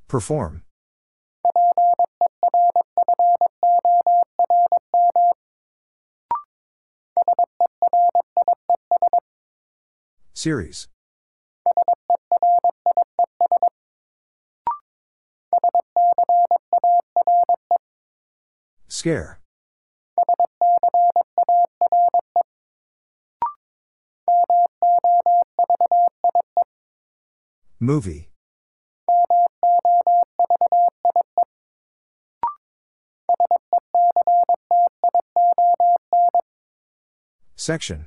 Perform. 0.09 0.63
Series. 10.33 10.89
Scare. 18.89 19.41
Movie. 27.79 28.31
Section. 37.69 38.07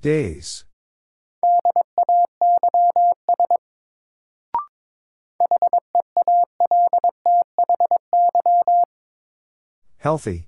Days. 0.00 0.64
Healthy. 9.98 10.46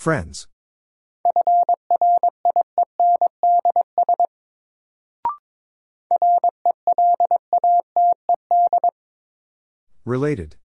Friends. 0.00 0.48
Related. 10.06 10.56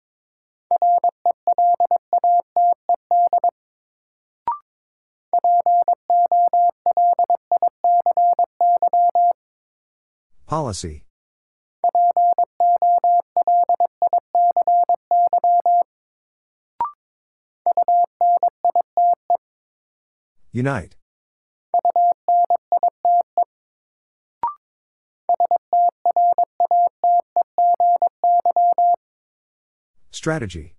Policy. 10.48 11.05
Unite. 20.56 20.96
Strategy. 30.12 30.78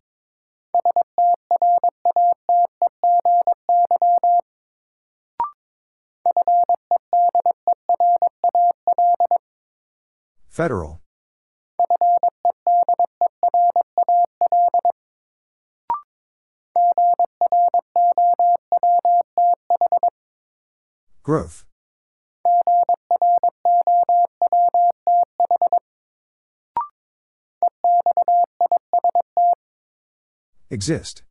Federal. 10.48 11.03
Growth. 21.27 21.65
Exist. 30.70 31.24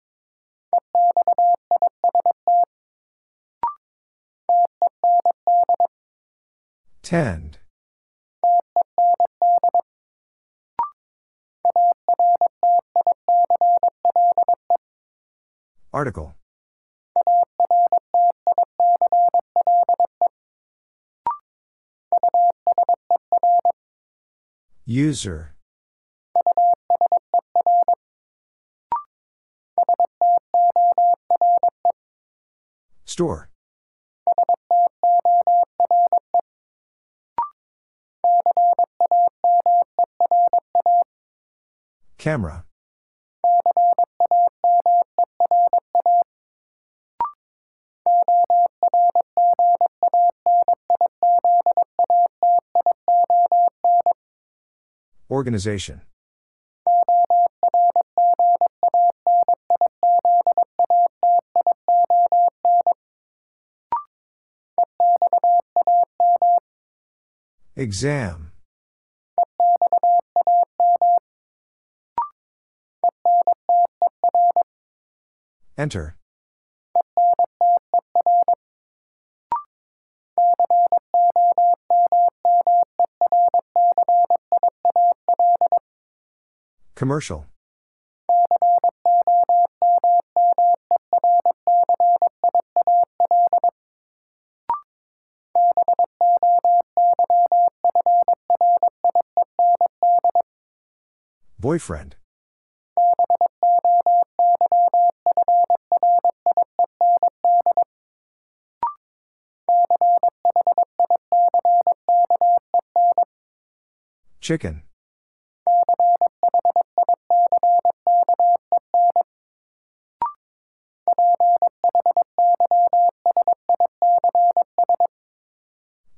Tend. 7.01 7.59
Article. 15.93 16.35
User. 24.87 25.55
Store. 33.05 33.49
Camera. 42.19 42.65
Organization. 55.35 55.99
Exam. 67.75 68.53
Enter. 75.77 76.15
Commercial. 86.95 87.45
Boyfriend. 101.59 102.15
Chicken. 114.39 114.84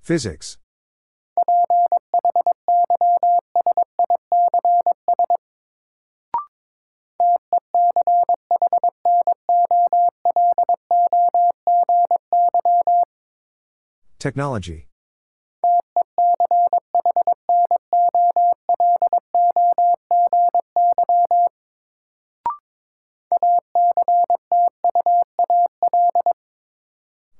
Physics. 0.07 0.57
Technology. 14.17 14.87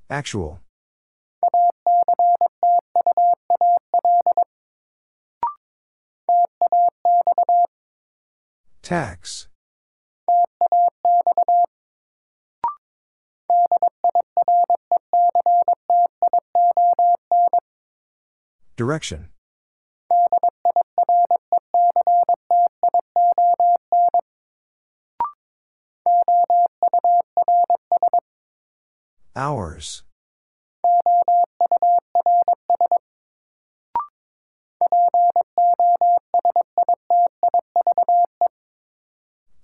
Actual. 0.10 0.60
Tax. 8.88 9.50
Direction. 18.78 19.28
Hours. 29.36 30.04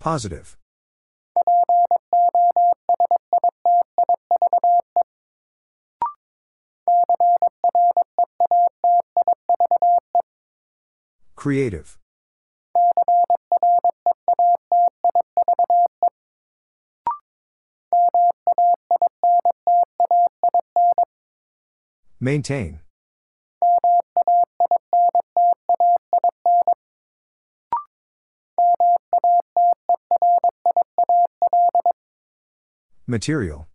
Positive. 0.03 0.57
Creative. 11.37 11.97
Maintain. 22.19 22.81
Material. 33.13 33.67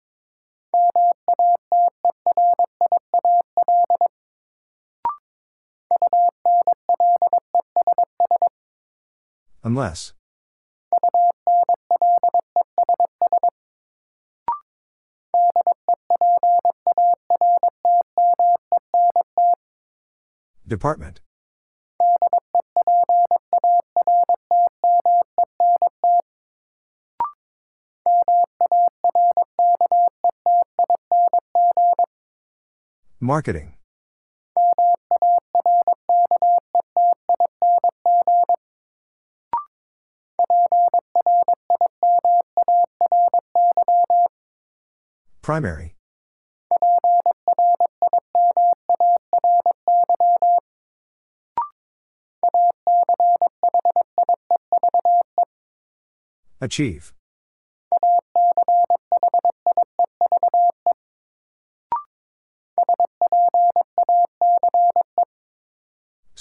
Unless. 9.63 10.13
Department. 20.67 21.21
Marketing. 33.29 33.75
Primary. 45.43 45.95
Achieve. 56.63 57.13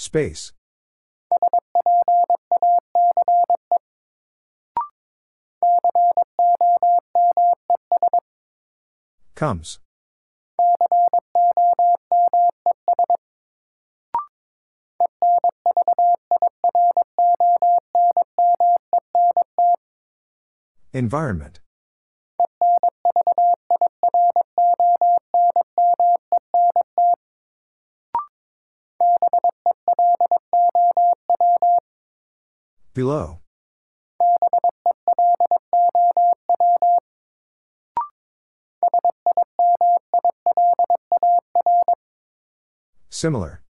Space. 0.08 0.54
Comes. 9.34 9.78
Environment. 20.94 21.60
Below. 32.98 33.38
Similar. 43.08 43.62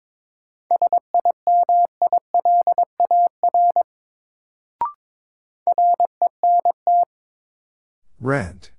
Rent. 8.22 8.72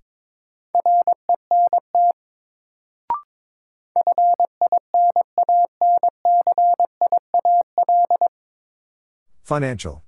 Financial. 9.42 10.07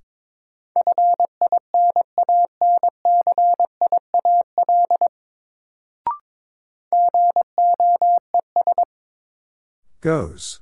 Goes. 10.01 10.61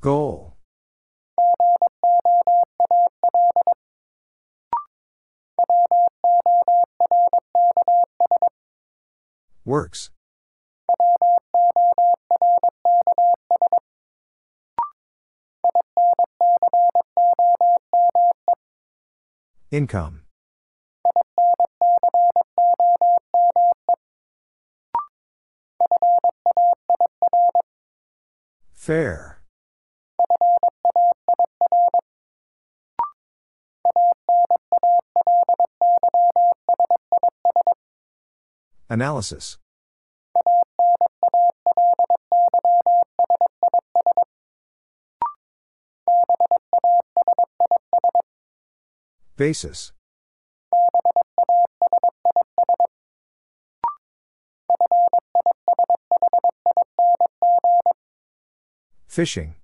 Goal. 0.00 0.56
Works. 9.64 10.10
Income. 19.70 20.19
Fair. 28.90 29.38
Analysis. 38.88 39.58
Basis. 49.36 49.92
Fishing. 59.20 59.54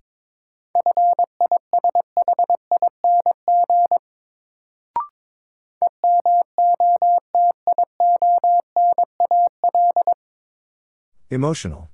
Emotional. 11.31 11.89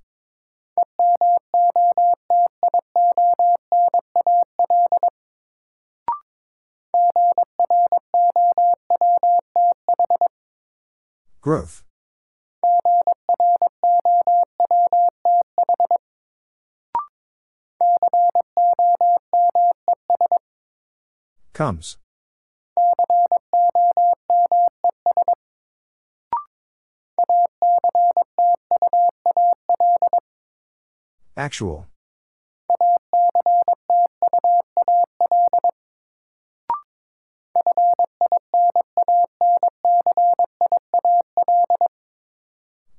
Growth. 11.41 11.85
Comes. 21.53 21.99
Actual. 31.37 31.87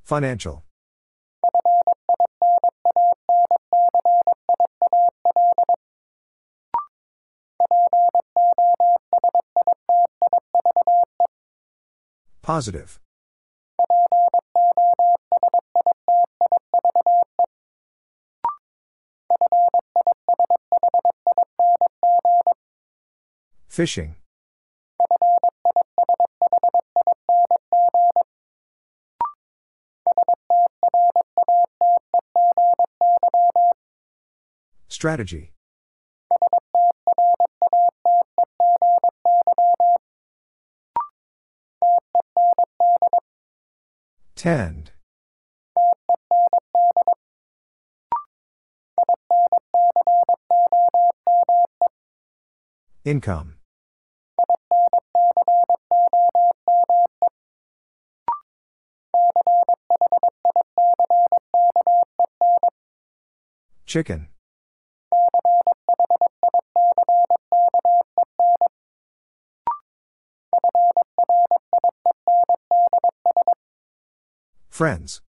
Financial. 0.04 0.64
Positive. 12.44 13.00
Fishing. 23.70 24.16
Strategy. 34.90 35.54
Tend. 44.44 44.92
Income. 53.06 53.56
Chicken. 63.86 64.28
Friends. 74.74 75.22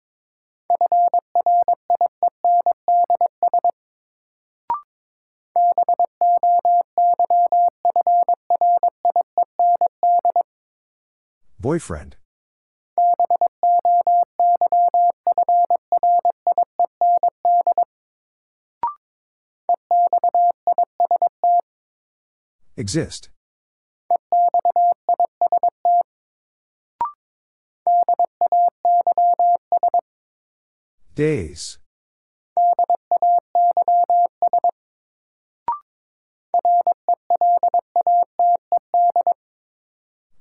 Boyfriend. 11.61 12.17
Exist. 22.79 23.29
Days. 31.15 31.79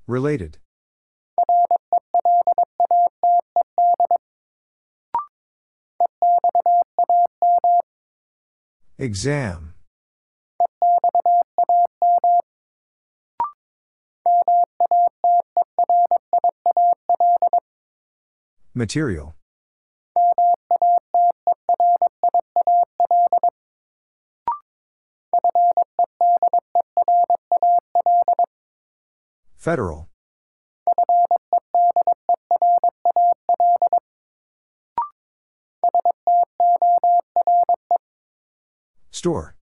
Related. 0.08 0.58
Exam. 8.98 9.76
Material. 18.74 19.36
Federal. 29.64 30.10
Store. 39.10 39.56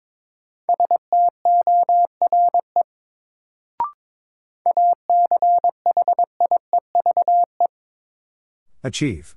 Achieve. 8.81 9.35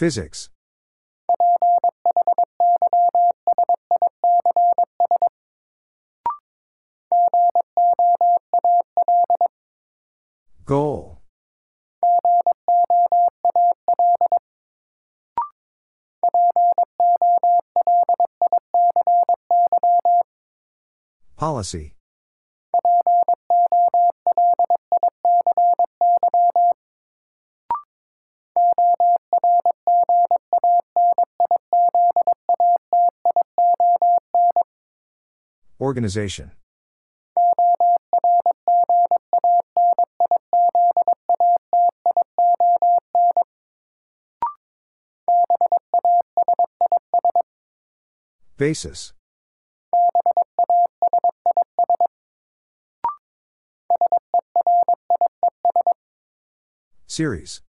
Physics. 0.00 0.48
Goal. 10.64 11.20
Policy. 21.36 21.92
Organization. 35.80 36.50
Basis. 48.58 49.14
Series. 57.06 57.62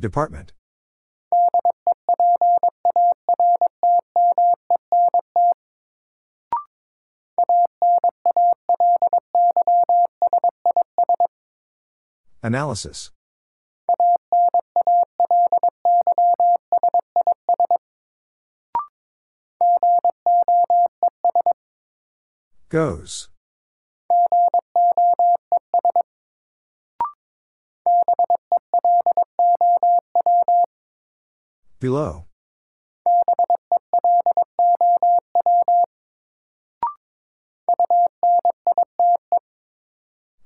Department. 0.00 0.52
Analysis. 12.42 13.10
Goes. 22.70 23.28
Below. 31.80 32.26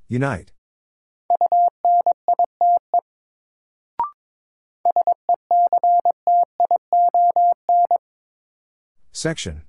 Unite. 0.07 0.53
Section. 9.11 9.63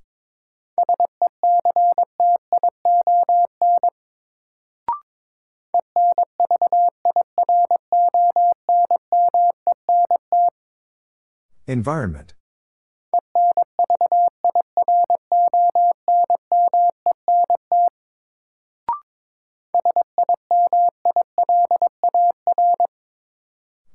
Environment. 11.67 12.35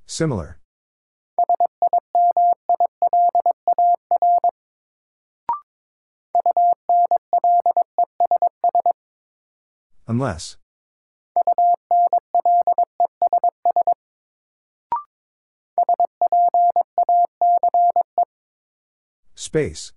Similar. 0.06 0.58
Unless. 10.08 10.59
Space. 19.50 19.90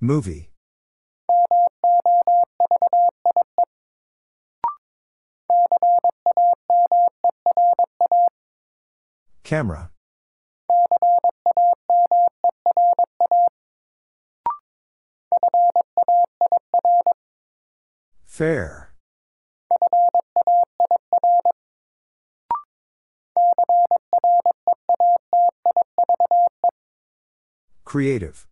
Movie. 0.00 0.48
Camera. 9.44 9.90
Fair. 18.24 18.85
Creative. 27.86 28.48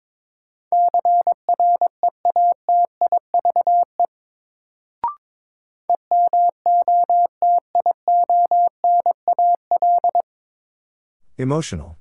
Emotional. 11.37 11.99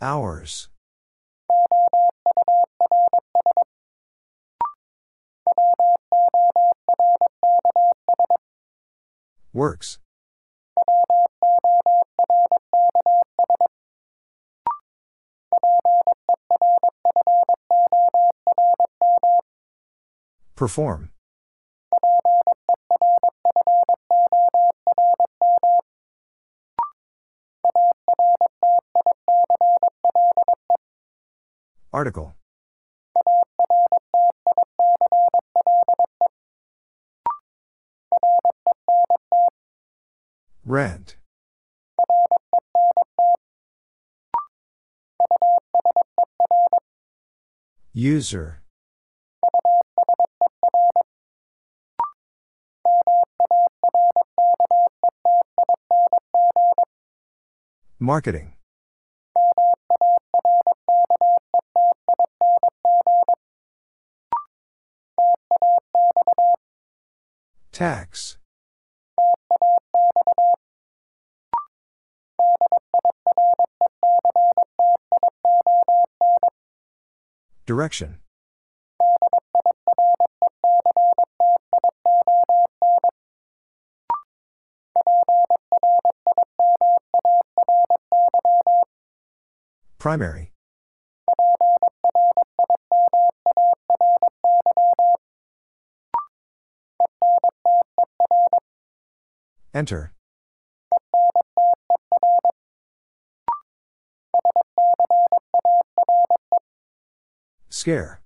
Hours. 0.00 0.68
Works. 9.52 9.98
Perform. 20.54 21.10
Article. 31.92 32.34
Rent. 40.70 41.16
User. 47.92 48.62
Marketing. 57.98 58.54
Tax. 67.72 68.38
Direction. 77.70 78.18
Primary. 90.00 90.50
Enter. 99.72 100.12
Scare. 107.80 108.20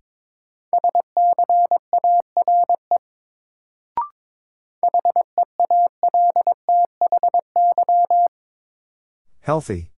Healthy. 9.42 9.92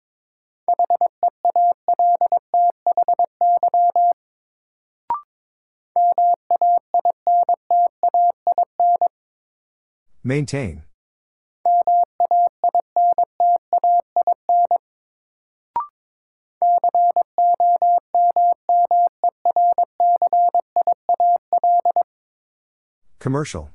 Maintain. 10.24 10.82
Commercial. 23.34 23.68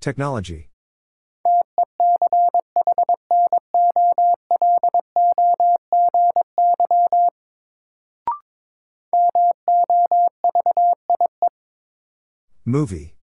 Technology. 0.00 0.70
Movie. 12.64 13.15